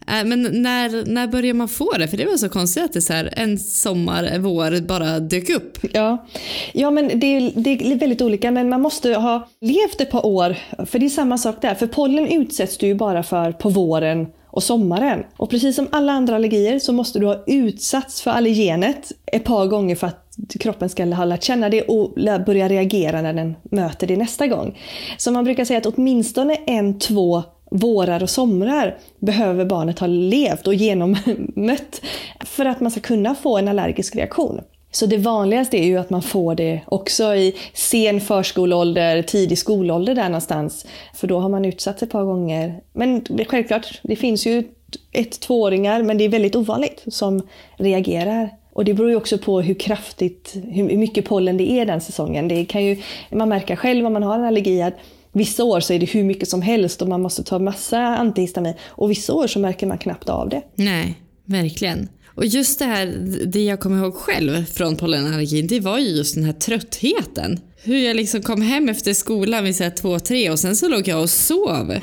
Eh, 0.08 0.26
Men 0.26 0.42
när, 0.42 1.06
när 1.06 1.28
börjar 1.28 1.54
man 1.54 1.68
få 1.68 1.92
det? 1.92 2.08
För 2.08 2.18
det 2.18 2.26
var 2.26 2.38
så 2.38 2.50
konstigt 2.50 2.84
att 2.84 2.94
det 2.94 3.02
så 3.02 3.14
här, 3.14 3.34
en 3.38 3.60
sommar, 3.60 4.24
en 4.24 4.44
vår 4.44 4.82
bara 4.82 5.20
dök 5.20 5.50
upp. 5.50 5.78
Ja, 5.94 6.28
ja 6.74 6.92
men 6.92 7.20
det 7.20 7.26
är, 7.28 7.52
det 7.56 7.70
är 7.70 7.96
väldigt 7.96 8.22
olika 8.22 8.52
men 8.52 8.70
man 8.70 8.82
måste 8.82 9.14
ha 9.14 9.50
levt 9.62 10.02
ett 10.02 10.12
par 10.12 10.26
år. 10.26 10.58
För 10.86 11.00
det 11.00 11.06
är 11.06 11.10
samma 11.10 11.38
sak 11.38 11.62
där. 11.62 11.76
För 11.76 11.88
pollen 11.88 12.28
utsätts 12.28 12.78
du 12.78 12.88
ju 12.88 12.96
bara 12.96 13.24
för 13.24 13.52
på 13.52 13.70
våren 13.70 14.28
och 14.48 14.64
sommaren. 14.64 15.24
Och 15.38 15.50
precis 15.50 15.76
som 15.76 15.88
alla 15.92 16.14
andra 16.14 16.36
allergier 16.36 16.80
så 16.80 16.94
måste 16.94 17.20
du 17.20 17.26
ha 17.26 17.44
utsatts 17.48 18.22
för 18.22 18.32
allergenet 18.32 19.12
ett 19.26 19.44
par 19.44 19.68
gånger 19.68 19.96
för 19.96 20.08
att 20.08 20.24
kroppen 20.60 20.90
ska 20.90 21.06
ha 21.06 21.26
lärt 21.26 21.44
känna 21.44 21.70
det 21.70 21.82
och 21.82 22.14
börja 22.46 22.70
reagera 22.70 23.22
när 23.22 23.34
den 23.34 23.56
möter 23.64 24.08
det 24.08 24.18
nästa 24.18 24.48
gång. 24.48 24.80
Så 25.18 25.32
man 25.32 25.44
brukar 25.44 25.66
säga 25.66 25.78
att 25.78 25.86
åtminstone 25.86 26.56
en, 26.56 27.00
två 27.00 27.44
vårar 27.72 28.24
och 28.24 28.30
somrar 28.30 28.98
behöver 29.20 29.66
barnet 29.66 30.00
ha 30.00 30.08
levt 30.08 30.68
och 30.68 30.74
genommött 30.74 32.02
för 32.46 32.66
att 32.66 32.80
man 32.80 32.92
ska 32.92 33.00
kunna 33.00 33.36
få 33.36 33.58
en 33.58 33.68
allergisk 33.68 34.16
reaktion. 34.16 34.62
Så 34.92 35.06
det 35.06 35.18
vanligaste 35.18 35.78
är 35.78 35.84
ju 35.86 35.98
att 35.98 36.10
man 36.10 36.22
får 36.22 36.56
det 36.56 36.82
också 36.88 37.36
i 37.36 37.56
sen 37.74 38.22
förskoleålder, 38.22 39.22
tidig 39.22 39.58
skolålder 39.58 40.16
där 40.16 40.30
någonstans. 40.30 40.86
För 41.16 41.28
då 41.28 41.40
har 41.40 41.50
man 41.50 41.66
utsatts 41.66 42.04
ett 42.04 42.12
par 42.12 42.24
gånger. 42.24 42.82
Men 42.94 43.24
det- 43.30 43.46
självklart, 43.46 44.00
det 44.04 44.16
finns 44.16 44.46
ju 44.48 44.64
ett 45.12 45.40
tvååringar, 45.40 46.02
men 46.04 46.18
det 46.18 46.24
är 46.24 46.30
väldigt 46.30 46.56
ovanligt 46.56 47.04
som 47.08 47.48
reagerar. 47.78 48.50
Och 48.74 48.86
det 48.86 48.94
beror 48.94 49.10
ju 49.10 49.16
också 49.16 49.38
på 49.38 49.62
hur 49.62 49.74
kraftigt, 49.74 50.54
hur 50.72 50.98
mycket 50.98 51.26
pollen 51.26 51.58
det 51.58 51.72
är 51.72 51.86
den 51.86 52.02
säsongen. 52.02 52.48
Det 52.48 52.66
kan 52.66 52.86
ju, 52.86 52.98
man 53.32 53.50
märker 53.50 53.76
själv 53.76 54.06
om 54.06 54.14
man 54.14 54.24
har 54.24 54.36
en 54.40 54.46
allergi 54.46 54.82
att 54.82 54.94
vissa 55.32 55.64
år 55.64 55.80
så 55.80 55.94
är 55.94 56.00
det 56.00 56.06
hur 56.06 56.24
mycket 56.24 56.50
som 56.50 56.62
helst 56.62 57.02
och 57.02 57.08
man 57.08 57.22
måste 57.22 57.44
ta 57.44 57.60
massa 57.60 58.00
antihistamin. 58.00 58.74
Och 58.88 59.12
vissa 59.12 59.34
år 59.34 59.48
så 59.48 59.60
märker 59.60 59.88
man 59.88 59.98
knappt 59.98 60.30
av 60.30 60.50
det. 60.50 60.62
Nej, 60.76 61.16
verkligen. 61.48 62.10
Och 62.38 62.46
just 62.46 62.80
det 62.80 62.86
här, 62.86 63.06
det 63.46 63.64
jag 63.64 63.80
kommer 63.80 63.98
ihåg 63.98 64.16
själv 64.16 64.66
från 64.66 64.96
pollenallergin, 64.96 65.68
det 65.68 65.80
var 65.80 66.00
ju 66.00 66.08
just 66.08 66.36
den 66.36 66.44
här 66.44 66.54
tröttheten. 66.54 67.60
Hur 67.84 67.98
jag 67.98 68.16
liksom 68.16 68.42
kom 68.42 68.62
hem 68.62 68.90
efter 68.90 69.14
skolan 69.14 69.64
vid 69.64 69.76
så 69.76 69.90
två, 69.90 70.20
tre 70.20 70.50
och 70.50 70.60
sen 70.60 70.76
så 70.76 70.88
låg 70.90 71.08
jag 71.08 71.22
och 71.22 71.30
sov. 71.30 71.94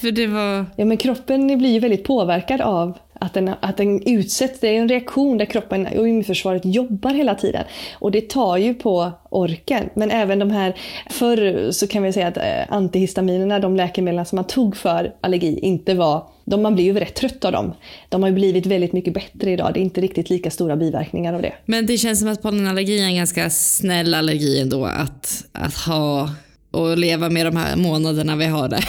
För 0.00 0.10
det 0.10 0.26
var, 0.26 0.66
Ja, 0.76 0.84
men 0.84 0.96
kroppen 0.96 1.58
blir 1.58 1.70
ju 1.70 1.80
väldigt 1.80 2.04
påverkad 2.04 2.60
av 2.60 2.98
att 3.20 3.34
den, 3.34 3.50
att 3.60 3.76
den 3.76 4.02
utsätts. 4.08 4.60
Det 4.60 4.68
är 4.68 4.80
en 4.80 4.88
reaktion 4.88 5.38
där 5.38 5.44
kroppen 5.44 5.86
och 5.86 6.08
immunförsvaret 6.08 6.64
jobbar 6.64 7.10
hela 7.10 7.34
tiden. 7.34 7.64
Och 7.94 8.10
det 8.10 8.20
tar 8.20 8.56
ju 8.56 8.74
på 8.74 9.12
orken. 9.28 9.90
Men 9.94 10.10
även 10.10 10.38
de 10.38 10.50
här, 10.50 10.76
förr 11.10 11.70
så 11.70 11.86
kan 11.86 12.02
vi 12.02 12.12
säga 12.12 12.26
att 12.26 12.36
eh, 12.36 12.42
antihistaminerna, 12.68 13.58
de 13.58 13.76
läkemedel 13.76 14.26
som 14.26 14.36
man 14.36 14.44
tog 14.44 14.76
för 14.76 15.12
allergi, 15.20 15.58
inte 15.58 15.94
var 15.94 16.26
de, 16.44 16.62
man 16.62 16.74
blir 16.74 16.84
ju 16.84 16.94
rätt 16.94 17.14
trött 17.14 17.44
av 17.44 17.52
dem. 17.52 17.72
De 18.08 18.22
har 18.22 18.28
ju 18.28 18.34
blivit 18.34 18.66
väldigt 18.66 18.92
mycket 18.92 19.14
bättre 19.14 19.50
idag. 19.50 19.74
Det 19.74 19.80
är 19.80 19.82
inte 19.82 20.00
riktigt 20.00 20.30
lika 20.30 20.50
stora 20.50 20.76
biverkningar 20.76 21.34
av 21.34 21.42
det. 21.42 21.52
men 21.64 21.86
det 21.86 21.98
känns 21.98 22.20
som 22.20 22.28
att 22.28 22.42
pollenallergi 22.42 23.00
är 23.00 23.04
en 23.04 23.16
ganska 23.16 23.50
snäll 23.50 24.14
allergi 24.14 24.60
ändå 24.60 24.84
att, 24.84 25.44
att 25.52 25.74
ha 25.74 26.30
och 26.70 26.98
leva 26.98 27.30
med 27.30 27.46
de 27.46 27.56
här 27.56 27.76
månaderna 27.76 28.36
vi 28.36 28.46
har 28.46 28.68
det. 28.68 28.80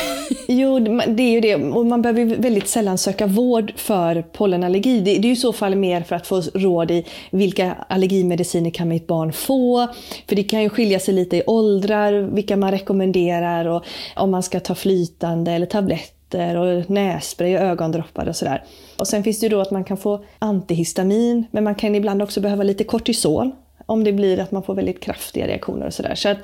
Jo, 0.48 0.80
det 1.08 1.24
är 1.24 1.32
ju 1.32 1.42
det. 1.42 1.56
Och 1.56 1.86
man 1.86 2.02
behöver 2.02 2.26
väldigt 2.26 2.68
sällan 2.68 2.98
söka 2.98 3.28
vård 3.28 3.74
för 3.76 4.22
pollenallergi. 4.22 5.00
Det, 5.00 5.18
är 5.18 5.22
ju 5.22 5.32
i 5.32 5.36
så 5.36 5.54
fall 5.54 5.76
mer 5.76 6.02
för 6.02 6.16
att 6.16 6.28
få 6.28 6.42
råd 6.42 6.92
i 6.92 7.06
vilka 7.32 7.76
allergimediciner 7.90 8.70
kan 8.70 8.88
mitt 8.88 9.08
barn 9.08 9.34
få? 9.34 9.88
För 10.28 10.36
det 10.36 10.44
kan 10.44 10.62
ju 10.62 10.70
skilja 10.70 11.00
sig 11.00 11.14
lite 11.14 11.38
i 11.38 11.44
åldrar, 11.48 12.14
vilka 12.14 12.58
man 12.58 12.72
rekommenderar 12.72 13.66
och 13.66 13.86
om 14.16 14.32
man 14.32 14.44
ska 14.44 14.60
ta 14.60 14.76
flytande 14.76 15.52
eller 15.52 15.66
tabletter 15.66 16.58
och 16.58 16.90
nässpray 16.90 17.56
och 17.56 17.62
ögondroppar 17.62 18.28
och 18.30 18.36
sådär. 18.36 18.64
Och 18.98 19.08
sen 19.08 19.24
finns 19.24 19.40
det 19.40 19.46
ju 19.46 19.50
då 19.50 19.62
att 19.62 19.72
man 19.72 19.84
kan 19.84 19.98
få 19.98 20.24
antihistamin, 20.40 21.46
men 21.52 21.64
man 21.64 21.76
kan 21.76 21.96
ibland 21.96 22.22
också 22.22 22.42
behöva 22.42 22.64
lite 22.64 22.84
kortison 22.84 23.52
om 23.86 24.04
det 24.04 24.14
blir 24.14 24.40
att 24.40 24.52
man 24.52 24.64
får 24.64 24.76
väldigt 24.76 25.00
kraftiga 25.00 25.48
reaktioner 25.48 25.86
och 25.86 25.94
sådär. 25.94 26.16
Så 26.16 26.30
att 26.30 26.38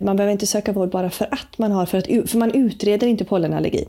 man 0.00 0.16
behöver 0.16 0.32
inte 0.32 0.46
söka 0.46 0.72
vård 0.72 0.90
bara 0.90 1.10
för 1.10 1.28
att 1.30 1.58
man 1.58 1.72
har, 1.72 1.86
för, 1.86 1.98
att, 1.98 2.30
för 2.30 2.38
man 2.38 2.54
utreder 2.54 3.06
inte 3.06 3.24
pollenallergi. 3.24 3.84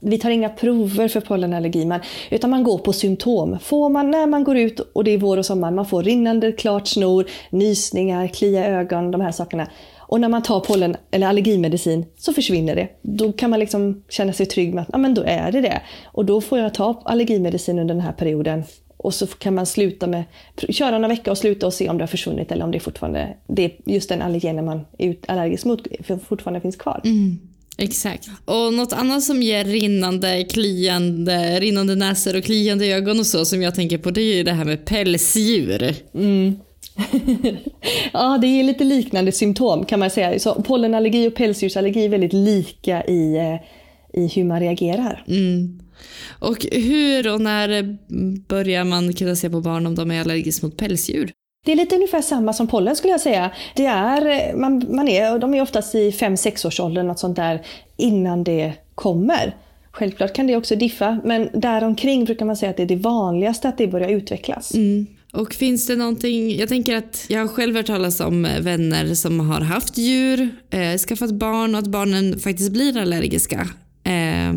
Vi 0.00 0.18
tar 0.18 0.30
inga 0.30 0.48
prover 0.48 1.08
för 1.08 1.20
pollenallergi, 1.20 1.84
man, 1.84 2.00
utan 2.30 2.50
man 2.50 2.64
går 2.64 2.78
på 2.78 2.92
symptom. 2.92 3.58
Får 3.58 3.88
man 3.88 4.10
när 4.10 4.26
man 4.26 4.44
går 4.44 4.56
ut 4.56 4.80
och 4.80 5.04
det 5.04 5.10
är 5.10 5.18
vår 5.18 5.36
och 5.36 5.46
sommar, 5.46 5.70
man 5.70 5.86
får 5.86 6.02
rinnande 6.02 6.52
klart 6.52 6.88
snor, 6.88 7.26
nysningar, 7.50 8.26
klia 8.26 8.66
ögon, 8.66 9.10
de 9.10 9.20
här 9.20 9.32
sakerna. 9.32 9.66
Och 9.98 10.20
när 10.20 10.28
man 10.28 10.42
tar 10.42 10.60
pollen 10.60 10.96
eller 11.10 11.26
allergimedicin 11.26 12.06
så 12.16 12.32
försvinner 12.32 12.74
det. 12.74 12.88
Då 13.02 13.32
kan 13.32 13.50
man 13.50 13.60
liksom 13.60 14.04
känna 14.08 14.32
sig 14.32 14.46
trygg 14.46 14.74
med 14.74 14.82
att 14.82 14.94
ah, 14.94 14.98
men 14.98 15.14
då 15.14 15.22
är 15.22 15.52
det 15.52 15.60
det. 15.60 15.82
Och 16.04 16.24
då 16.24 16.40
får 16.40 16.58
jag 16.58 16.74
ta 16.74 17.02
allergimedicin 17.04 17.78
under 17.78 17.94
den 17.94 18.04
här 18.04 18.12
perioden 18.12 18.64
och 19.02 19.14
så 19.14 19.26
kan 19.26 19.54
man 19.54 19.66
sluta 19.66 20.06
med, 20.06 20.24
köra 20.68 20.90
några 20.90 21.08
veckor 21.08 21.30
och 21.30 21.38
sluta 21.38 21.66
och 21.66 21.74
se 21.74 21.88
om 21.88 21.98
det 21.98 22.02
har 22.02 22.08
försvunnit 22.08 22.52
eller 22.52 22.64
om 22.64 22.70
det 22.70 22.80
fortfarande, 22.80 23.36
det 23.46 23.72
just 23.86 24.08
den 24.08 24.22
allergenen 24.22 24.64
man 24.64 24.80
är 24.98 25.16
allergisk 25.28 25.64
mot 25.64 25.86
fortfarande 26.28 26.60
finns 26.60 26.76
kvar. 26.76 27.00
Mm, 27.04 27.38
exakt. 27.78 28.28
Och 28.44 28.74
något 28.74 28.92
annat 28.92 29.22
som 29.22 29.42
ger 29.42 29.64
rinnande, 29.64 30.44
kliande, 30.44 31.60
rinnande 31.60 31.94
näsor 31.94 32.36
och 32.36 32.44
kliande 32.44 32.86
ögon 32.86 33.18
och 33.18 33.26
så 33.26 33.44
som 33.44 33.62
jag 33.62 33.74
tänker 33.74 33.98
på 33.98 34.10
det 34.10 34.20
är 34.20 34.36
ju 34.36 34.42
det 34.42 34.52
här 34.52 34.64
med 34.64 34.84
pälsdjur. 34.84 35.94
Mm. 36.14 36.56
ja, 38.12 38.38
det 38.40 38.46
är 38.46 38.64
lite 38.64 38.84
liknande 38.84 39.32
symptom 39.32 39.84
kan 39.84 40.00
man 40.00 40.10
säga. 40.10 40.38
Så 40.38 40.54
pollenallergi 40.54 41.28
och 41.28 41.34
pälsdjursallergi 41.34 42.04
är 42.04 42.08
väldigt 42.08 42.32
lika 42.32 43.04
i, 43.04 43.36
eh, 43.36 43.56
i 44.20 44.26
hur 44.26 44.44
man 44.44 44.60
reagerar. 44.60 45.24
Mm. 45.28 45.80
Och 46.38 46.66
hur 46.72 47.34
och 47.34 47.40
när 47.40 47.98
börjar 48.48 48.84
man 48.84 49.12
kunna 49.12 49.36
se 49.36 49.50
på 49.50 49.60
barn 49.60 49.86
om 49.86 49.94
de 49.94 50.10
är 50.10 50.20
allergiska 50.20 50.66
mot 50.66 50.76
pälsdjur? 50.76 51.32
Det 51.66 51.72
är 51.72 51.76
lite 51.76 51.94
ungefär 51.94 52.22
samma 52.22 52.52
som 52.52 52.66
pollen 52.66 52.96
skulle 52.96 53.12
jag 53.12 53.20
säga. 53.20 53.50
Det 53.76 53.86
är, 53.86 54.54
man, 54.56 54.86
man 54.88 55.08
är, 55.08 55.38
de 55.38 55.54
är 55.54 55.62
oftast 55.62 55.94
i 55.94 56.10
5-6 56.10 56.66
års 56.66 56.80
åldern, 56.80 57.06
något 57.06 57.18
sånt 57.18 57.36
där, 57.36 57.66
innan 57.96 58.44
det 58.44 58.72
kommer. 58.94 59.56
Självklart 59.92 60.34
kan 60.34 60.46
det 60.46 60.56
också 60.56 60.76
diffa, 60.76 61.20
men 61.24 61.48
däromkring 61.52 62.24
brukar 62.24 62.46
man 62.46 62.56
säga 62.56 62.70
att 62.70 62.76
det 62.76 62.82
är 62.82 62.86
det 62.86 62.96
vanligaste 62.96 63.68
att 63.68 63.78
det 63.78 63.86
börjar 63.86 64.08
utvecklas. 64.08 64.74
Mm. 64.74 65.06
Och 65.32 65.54
finns 65.54 65.86
det 65.86 65.96
någonting, 65.96 66.56
jag 66.56 66.68
tänker 66.68 66.96
att 66.96 67.26
jag 67.28 67.40
har 67.40 67.48
själv 67.48 67.76
hört 67.76 67.86
talas 67.86 68.20
om 68.20 68.42
vänner 68.60 69.14
som 69.14 69.40
har 69.40 69.60
haft 69.60 69.98
djur, 69.98 70.48
eh, 70.70 70.98
skaffat 70.98 71.30
barn 71.30 71.74
och 71.74 71.78
att 71.78 71.86
barnen 71.86 72.38
faktiskt 72.38 72.72
blir 72.72 72.98
allergiska. 72.98 73.68
Eh, 74.04 74.52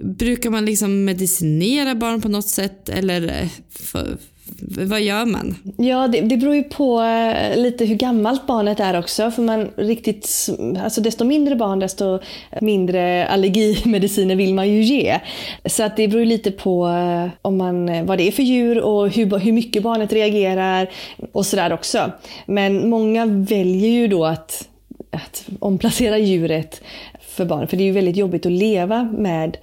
Brukar 0.00 0.50
man 0.50 0.64
liksom 0.64 1.04
medicinera 1.04 1.94
barn 1.94 2.20
på 2.20 2.28
något 2.28 2.48
sätt 2.48 2.88
eller 2.88 3.42
eh, 3.42 3.48
för, 3.70 4.16
vad 4.86 5.00
gör 5.00 5.24
man? 5.24 5.54
Ja, 5.76 6.08
det, 6.08 6.20
det 6.20 6.36
beror 6.36 6.54
ju 6.54 6.62
på 6.62 7.00
eh, 7.00 7.56
lite 7.56 7.84
hur 7.84 7.94
gammalt 7.94 8.46
barnet 8.46 8.80
är 8.80 8.98
också. 8.98 9.30
För 9.30 9.42
man 9.42 9.68
riktigt, 9.76 10.48
alltså 10.84 11.00
desto 11.00 11.24
mindre 11.24 11.56
barn, 11.56 11.78
desto 11.78 12.18
mindre 12.60 13.26
allergimediciner 13.26 14.36
vill 14.36 14.54
man 14.54 14.68
ju 14.68 14.82
ge. 14.82 15.20
Så 15.64 15.82
att 15.82 15.96
det 15.96 16.08
beror 16.08 16.20
ju 16.20 16.28
lite 16.28 16.50
på 16.50 16.88
eh, 16.88 17.28
om 17.42 17.56
man, 17.56 18.06
vad 18.06 18.18
det 18.18 18.28
är 18.28 18.32
för 18.32 18.42
djur 18.42 18.80
och 18.80 19.08
hur, 19.08 19.38
hur 19.38 19.52
mycket 19.52 19.82
barnet 19.82 20.12
reagerar 20.12 20.90
och 21.32 21.46
sådär 21.46 21.72
också. 21.72 22.12
Men 22.46 22.88
många 22.88 23.26
väljer 23.26 23.90
ju 23.90 24.08
då 24.08 24.24
att, 24.24 24.68
att 25.10 25.44
omplacera 25.58 26.18
djuret 26.18 26.82
för 27.20 27.44
barn. 27.44 27.68
För 27.68 27.76
det 27.76 27.82
är 27.82 27.86
ju 27.86 27.92
väldigt 27.92 28.16
jobbigt 28.16 28.46
att 28.46 28.52
leva 28.52 29.04
med 29.04 29.56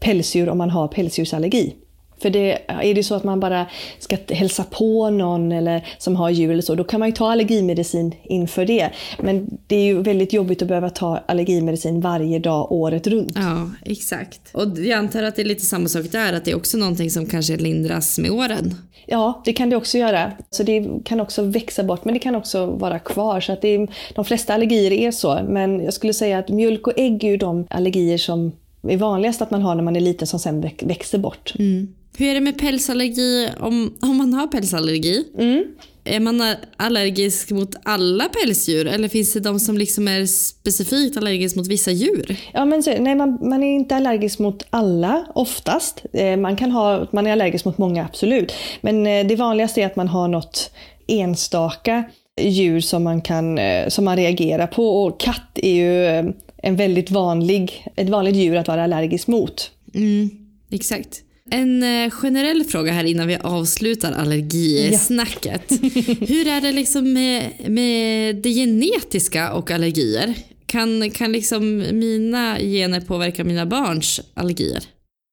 pälsdjur 0.00 0.48
om 0.48 0.58
man 0.58 0.70
har 0.70 0.88
pälsdjursallergi. 0.88 1.74
För 2.18 2.30
det, 2.30 2.58
är 2.68 2.94
det 2.94 3.02
så 3.02 3.14
att 3.14 3.24
man 3.24 3.40
bara 3.40 3.66
ska 3.98 4.16
hälsa 4.28 4.64
på 4.64 5.10
någon 5.10 5.52
eller 5.52 5.86
som 5.98 6.16
har 6.16 6.30
djur 6.30 6.50
eller 6.52 6.62
så, 6.62 6.74
då 6.74 6.84
kan 6.84 7.00
man 7.00 7.08
ju 7.08 7.14
ta 7.14 7.30
allergimedicin 7.30 8.14
inför 8.22 8.66
det. 8.66 8.90
Men 9.18 9.58
det 9.66 9.76
är 9.76 9.84
ju 9.84 10.02
väldigt 10.02 10.32
jobbigt 10.32 10.62
att 10.62 10.68
behöva 10.68 10.90
ta 10.90 11.20
allergimedicin 11.26 12.00
varje 12.00 12.38
dag 12.38 12.72
året 12.72 13.06
runt. 13.06 13.32
Ja, 13.34 13.70
exakt. 13.84 14.40
Och 14.52 14.78
jag 14.78 14.98
antar 14.98 15.22
att 15.22 15.36
det 15.36 15.42
är 15.42 15.46
lite 15.46 15.64
samma 15.64 15.88
sak 15.88 16.04
där, 16.12 16.32
att 16.32 16.44
det 16.44 16.50
är 16.50 16.56
också 16.56 16.78
någonting 16.78 17.10
som 17.10 17.26
kanske 17.26 17.56
lindras 17.56 18.18
med 18.18 18.30
åren. 18.30 18.74
Ja, 19.06 19.42
det 19.44 19.52
kan 19.52 19.70
det 19.70 19.76
också 19.76 19.98
göra. 19.98 20.32
Så 20.50 20.62
det 20.62 20.88
kan 21.04 21.20
också 21.20 21.42
växa 21.42 21.84
bort, 21.84 22.04
men 22.04 22.14
det 22.14 22.20
kan 22.20 22.34
också 22.34 22.66
vara 22.66 22.98
kvar. 22.98 23.40
Så 23.40 23.52
att 23.52 23.64
är, 23.64 23.88
de 24.14 24.24
flesta 24.24 24.54
allergier 24.54 24.92
är 24.92 25.10
så, 25.10 25.40
men 25.48 25.84
jag 25.84 25.94
skulle 25.94 26.12
säga 26.12 26.38
att 26.38 26.48
mjölk 26.48 26.86
och 26.86 26.92
ägg 26.96 27.24
är 27.24 27.28
ju 27.28 27.36
de 27.36 27.66
allergier 27.70 28.18
som 28.18 28.52
är 28.90 28.96
vanligast 28.96 29.42
att 29.42 29.50
man 29.50 29.62
har 29.62 29.74
när 29.74 29.82
man 29.82 29.96
är 29.96 30.00
liten 30.00 30.26
som 30.26 30.38
sen 30.38 30.70
växer 30.80 31.18
bort. 31.18 31.54
Mm. 31.58 31.88
Hur 32.18 32.28
är 32.28 32.34
det 32.34 32.40
med 32.40 32.58
pälsallergi 32.58 33.48
om, 33.60 33.94
om 34.02 34.16
man 34.16 34.34
har 34.34 34.46
pälsallergi? 34.46 35.24
Mm. 35.38 35.64
Är 36.04 36.20
man 36.20 36.54
allergisk 36.76 37.50
mot 37.50 37.74
alla 37.82 38.24
pälsdjur 38.24 38.86
eller 38.86 39.08
finns 39.08 39.32
det 39.32 39.40
de 39.40 39.60
som 39.60 39.78
liksom 39.78 40.08
är 40.08 40.26
specifikt 40.26 41.16
allergisk 41.16 41.56
mot 41.56 41.66
vissa 41.66 41.90
djur? 41.90 42.36
Ja, 42.52 42.64
men 42.64 42.82
så, 42.82 42.94
nej, 42.98 43.14
man, 43.14 43.38
man 43.40 43.62
är 43.62 43.74
inte 43.74 43.96
allergisk 43.96 44.38
mot 44.38 44.66
alla 44.70 45.26
oftast. 45.34 46.02
Eh, 46.12 46.36
man, 46.36 46.56
kan 46.56 46.70
ha, 46.70 47.06
man 47.12 47.26
är 47.26 47.32
allergisk 47.32 47.64
mot 47.64 47.78
många, 47.78 48.04
absolut. 48.04 48.52
Men 48.80 49.06
eh, 49.06 49.26
det 49.26 49.36
vanligaste 49.36 49.82
är 49.82 49.86
att 49.86 49.96
man 49.96 50.08
har 50.08 50.28
något 50.28 50.70
enstaka 51.06 52.04
djur 52.40 52.80
som 52.80 53.04
man, 53.04 53.20
kan, 53.22 53.58
eh, 53.58 53.88
som 53.88 54.04
man 54.04 54.16
reagerar 54.16 54.66
på. 54.66 55.04
Och 55.04 55.20
katt 55.20 55.50
är 55.54 55.74
ju 55.74 56.32
en 56.66 56.76
väldigt 56.76 57.10
vanlig, 57.10 57.86
ett 57.96 58.08
vanligt 58.08 58.36
djur 58.36 58.56
att 58.56 58.68
vara 58.68 58.84
allergisk 58.84 59.26
mot. 59.26 59.70
Mm, 59.94 60.30
exakt. 60.70 61.22
En 61.50 61.82
eh, 61.82 62.10
generell 62.10 62.64
fråga 62.64 62.92
här 62.92 63.04
innan 63.04 63.26
vi 63.26 63.36
avslutar 63.36 64.12
allergisnacket. 64.12 65.62
Ja. 65.68 65.76
Hur 66.26 66.46
är 66.46 66.60
det 66.60 66.72
liksom 66.72 67.12
med, 67.12 67.50
med 67.68 68.36
det 68.36 68.50
genetiska 68.50 69.52
och 69.52 69.70
allergier? 69.70 70.34
Kan, 70.66 71.10
kan 71.10 71.32
liksom 71.32 71.76
mina 71.92 72.58
gener 72.58 73.00
påverka 73.00 73.44
mina 73.44 73.66
barns 73.66 74.20
allergier? 74.34 74.84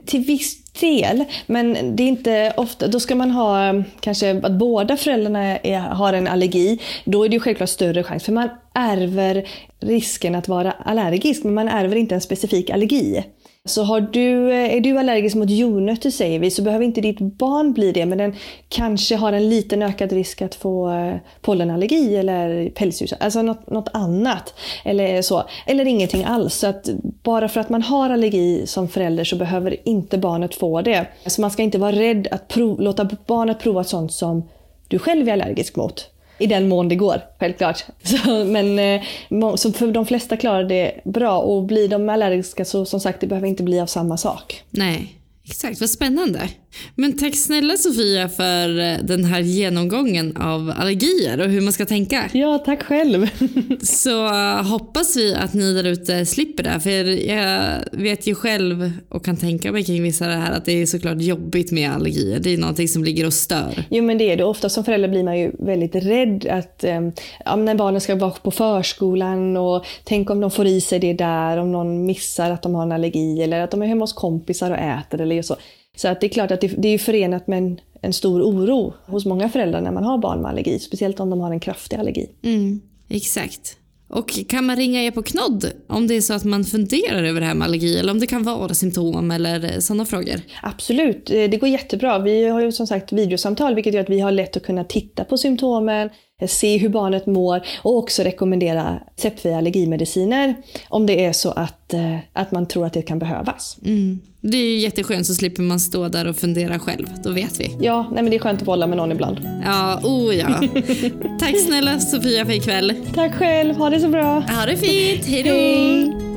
Till 0.05 0.21
viss 0.21 0.63
del, 0.79 1.23
men 1.45 1.95
det 1.95 2.03
är 2.03 2.07
inte 2.07 2.53
ofta. 2.57 2.87
Då 2.87 2.99
ska 2.99 3.15
man 3.15 3.31
ha 3.31 3.83
kanske 3.99 4.39
att 4.43 4.51
båda 4.51 4.97
föräldrarna 4.97 5.57
är, 5.57 5.79
har 5.79 6.13
en 6.13 6.27
allergi. 6.27 6.79
Då 7.05 7.25
är 7.25 7.29
det 7.29 7.33
ju 7.33 7.39
självklart 7.39 7.69
större 7.69 8.03
chans, 8.03 8.23
för 8.23 8.31
man 8.31 8.49
ärver 8.73 9.47
risken 9.79 10.35
att 10.35 10.47
vara 10.47 10.71
allergisk, 10.71 11.43
men 11.43 11.53
man 11.53 11.67
ärver 11.67 11.95
inte 11.95 12.15
en 12.15 12.21
specifik 12.21 12.69
allergi. 12.69 13.23
Så 13.65 13.84
har 13.84 14.02
du, 14.02 14.52
eh, 14.52 14.76
är 14.76 14.82
du 14.82 14.97
allergisk 14.97 15.36
mot 15.36 15.49
jordnötter 15.49 16.10
säger 16.10 16.39
vi, 16.39 16.52
så 16.52 16.62
behöver 16.62 16.86
inte 16.86 17.02
ditt 17.02 17.19
barn 17.19 17.73
bli 17.73 17.91
det, 17.91 18.06
men 18.06 18.17
den 18.17 18.36
kanske 18.69 19.15
har 19.15 19.34
en 19.34 19.49
liten 19.49 19.82
ökad 19.82 20.12
risk 20.12 20.41
att 20.41 20.56
få 20.56 20.93
eh, 20.93 21.15
pollenallergi 21.41 22.15
eller 22.15 22.69
pälsdjur, 22.69 23.10
alltså 23.19 23.41
något, 23.41 23.69
något 23.69 23.89
annat. 23.93 24.54
Eller 24.86 25.21
så. 25.21 25.43
Eller 25.65 25.86
ingenting 25.86 26.23
alls. 26.23 26.54
Så 26.54 26.67
att 26.67 26.89
bara 27.23 27.49
för 27.49 27.60
att 27.60 27.69
man 27.69 27.82
har 27.82 28.10
allergi 28.10 28.67
som 28.67 28.88
förälder 28.88 29.23
så 29.23 29.36
behöver 29.36 29.88
inte 29.88 30.17
barnet 30.17 30.56
få 30.56 30.82
det. 30.82 31.08
Så 31.26 31.41
man 31.41 31.52
ska 31.52 31.63
inte 31.63 31.78
vara 31.78 31.91
rädd 31.91 32.28
att 32.32 32.47
prov, 32.47 32.82
låta 32.82 33.10
barnet 33.28 33.60
prova 33.60 33.84
sånt 33.84 34.13
som 34.13 34.49
du 34.88 34.99
själv 34.99 35.30
är 35.30 35.34
allergisk 35.34 35.76
mot. 35.76 36.10
I 36.37 36.47
den 36.47 36.67
mån 36.67 36.89
det 36.89 36.95
går, 36.95 37.21
självklart. 37.39 37.85
Så, 38.03 38.45
men 38.45 38.79
eh, 38.79 39.55
så 39.55 39.73
för 39.73 39.91
de 39.91 40.05
flesta 40.05 40.37
klarar 40.37 40.63
det 40.63 41.01
bra 41.05 41.37
och 41.37 41.63
blir 41.63 41.87
de 41.87 42.09
allergiska 42.09 42.65
så 42.65 42.85
som 42.85 42.99
sagt, 42.99 43.21
det 43.21 43.27
behöver 43.27 43.47
inte 43.47 43.63
bli 43.63 43.79
av 43.79 43.85
samma 43.85 44.17
sak. 44.17 44.63
Nej, 44.69 45.19
exakt. 45.43 45.79
Vad 45.79 45.89
spännande. 45.89 46.49
Men 46.95 47.17
tack 47.17 47.36
snälla 47.36 47.77
Sofia 47.77 48.29
för 48.29 48.79
eh, 48.79 48.97
den 49.03 49.25
här 49.25 49.39
genomgången 49.39 50.38
av 50.38 50.73
allergier 50.77 51.41
och 51.41 51.49
hur 51.49 51.62
man 51.62 51.73
ska 51.73 51.86
tänka. 51.86 52.29
Ja, 52.33 52.57
tack 52.65 52.83
själv. 52.83 53.27
Så 53.81 54.25
eh, 54.25 54.63
hoppas 54.63 55.17
vi 55.17 55.36
att 55.36 55.53
ni 55.53 55.73
där 55.73 55.83
ute 55.83 56.25
slipper 56.25 56.63
det. 56.63 56.79
För 56.79 57.29
jag 57.29 57.79
vet 57.91 58.27
ju 58.27 58.36
själv 58.36 58.91
och 59.09 59.25
kan 59.25 59.38
tänka 59.38 59.71
mig 59.71 59.83
kring 59.83 60.03
vissa 60.03 60.27
det 60.27 60.36
här 60.36 60.51
att 60.51 60.65
det 60.65 60.81
är 60.81 60.86
såklart 60.86 61.21
jobbigt 61.21 61.71
med 61.71 61.91
allergier. 61.91 62.39
Det 62.39 62.53
är 62.53 62.57
någonting 62.57 62.88
som 62.88 63.03
ligger 63.03 63.25
och 63.25 63.33
stör. 63.33 63.83
Jo 63.89 64.03
men 64.03 64.17
det 64.17 64.31
är 64.31 64.38
det. 64.38 64.43
Ofta 64.43 64.69
som 64.69 64.83
förälder 64.83 65.09
blir 65.09 65.23
man 65.23 65.39
ju 65.39 65.51
väldigt 65.59 65.95
rädd 65.95 66.47
att 66.47 66.83
eh, 66.83 67.01
ja, 67.45 67.55
när 67.55 67.75
barnen 67.75 68.01
ska 68.01 68.15
vara 68.15 68.31
på 68.31 68.51
förskolan 68.51 69.57
och 69.57 69.86
tänk 70.03 70.29
om 70.29 70.39
de 70.39 70.51
får 70.51 70.67
i 70.67 70.81
sig 70.81 70.99
det 70.99 71.13
där, 71.13 71.57
om 71.57 71.71
någon 71.71 72.05
missar 72.05 72.51
att 72.51 72.62
de 72.62 72.75
har 72.75 72.83
en 72.83 72.91
allergi 72.91 73.43
eller 73.43 73.62
att 73.62 73.71
de 73.71 73.81
är 73.81 73.88
hemma 73.88 74.03
hos 74.03 74.13
kompisar 74.13 74.71
och 74.71 74.77
äter 74.77 75.21
eller 75.21 75.41
så. 75.41 75.55
Så 75.97 76.08
att 76.08 76.21
det 76.21 76.27
är 76.27 76.29
klart 76.29 76.51
att 76.51 76.62
det, 76.62 76.67
det 76.67 76.88
är 76.88 76.97
förenat 76.97 77.47
med 77.47 77.58
en, 77.58 77.79
en, 78.01 78.13
stor 78.13 78.41
oro 78.41 78.93
hos 79.06 79.25
många 79.25 79.49
föräldrar 79.49 79.82
när 79.82 79.91
man 79.91 80.03
har 80.03 80.17
barn 80.17 80.41
med 80.41 80.51
allergi. 80.51 80.79
Speciellt 80.79 81.19
om 81.19 81.29
de 81.29 81.39
har 81.39 81.51
en 81.51 81.60
kraftig 81.60 81.95
allergi. 81.95 82.29
Mm, 82.43 82.82
exakt. 83.10 83.77
Och 84.13 84.47
kan 84.49 84.65
man 84.65 84.75
ringa 84.75 85.03
er 85.03 85.12
på 85.12 85.23
Knodd 85.23 85.71
om 85.88 86.08
det 86.08 86.15
är 86.15 86.21
så 86.21 86.34
att 86.34 86.43
man 86.43 86.63
funderar 86.63 87.23
över 87.23 87.41
det 87.41 87.45
här 87.45 87.53
med 87.53 87.65
allergi 87.65 87.99
eller 87.99 88.12
om 88.12 88.19
det 88.19 88.27
kan 88.27 88.43
vara 88.43 88.73
symptom 88.73 89.32
eller 89.32 89.79
sådana 89.79 90.06
frågor? 90.06 90.41
Absolut, 90.62 91.29
eh, 91.29 91.49
det 91.49 91.58
går 91.58 91.69
jättebra. 91.69 92.19
Vi 92.19 92.47
har 92.47 92.62
ju 92.62 92.71
som 92.71 92.88
sagt 92.88 93.12
videosamtal 93.12 93.75
vilket 93.75 93.93
gör 93.93 94.01
att 94.01 94.10
vi 94.10 94.19
har 94.19 94.32
lätt 94.32 94.58
att 94.58 94.63
kunna 94.63 94.84
titta 94.84 95.23
på 95.23 95.38
symptomen, 95.38 96.08
eh, 96.08 96.13
se 96.47 96.77
hur 96.77 96.89
barnet 96.89 97.25
mår 97.25 97.61
och 97.81 97.97
också 97.97 98.23
rekommendera 98.23 98.99
receptfria 99.15 99.57
allergimediciner 99.57 100.55
om 100.89 101.05
det 101.05 101.25
är 101.25 101.33
så 101.33 101.51
att, 101.51 101.93
eh, 101.93 102.17
att 102.33 102.51
man 102.51 102.67
tror 102.67 102.85
att 102.85 102.93
det 102.93 103.01
kan 103.01 103.19
behövas. 103.19 103.77
Mm. 103.85 104.19
Det 104.41 104.57
är 104.57 104.77
jätteskönt 104.77 105.25
så 105.27 105.33
slipper 105.33 105.63
man 105.63 105.79
stå 105.79 106.07
där 106.07 106.27
och 106.27 106.35
fundera 106.35 106.79
själv. 106.79 107.07
Då 107.23 107.31
vet 107.31 107.59
vi. 107.59 107.77
Ja, 107.79 108.09
nej 108.13 108.23
men 108.23 108.31
det 108.31 108.37
är 108.37 108.39
skönt 108.39 108.59
att 108.59 108.65
bolla 108.65 108.87
med 108.87 108.97
någon 108.97 109.11
ibland. 109.11 109.37
Ja, 109.63 109.99
oh 110.03 110.35
ja. 110.35 110.47
Tack 111.39 111.59
snälla 111.67 111.99
Sofia 111.99 112.45
för 112.45 112.53
ikväll. 112.53 112.93
Tack 113.15 113.35
själv, 113.35 113.75
ha 113.75 113.89
det 113.89 113.99
så 113.99 114.07
bra. 114.07 114.39
Ha 114.39 114.65
det 114.65 114.77
fint, 114.77 115.25
hejdå! 115.25 115.49
Hej. 115.49 116.32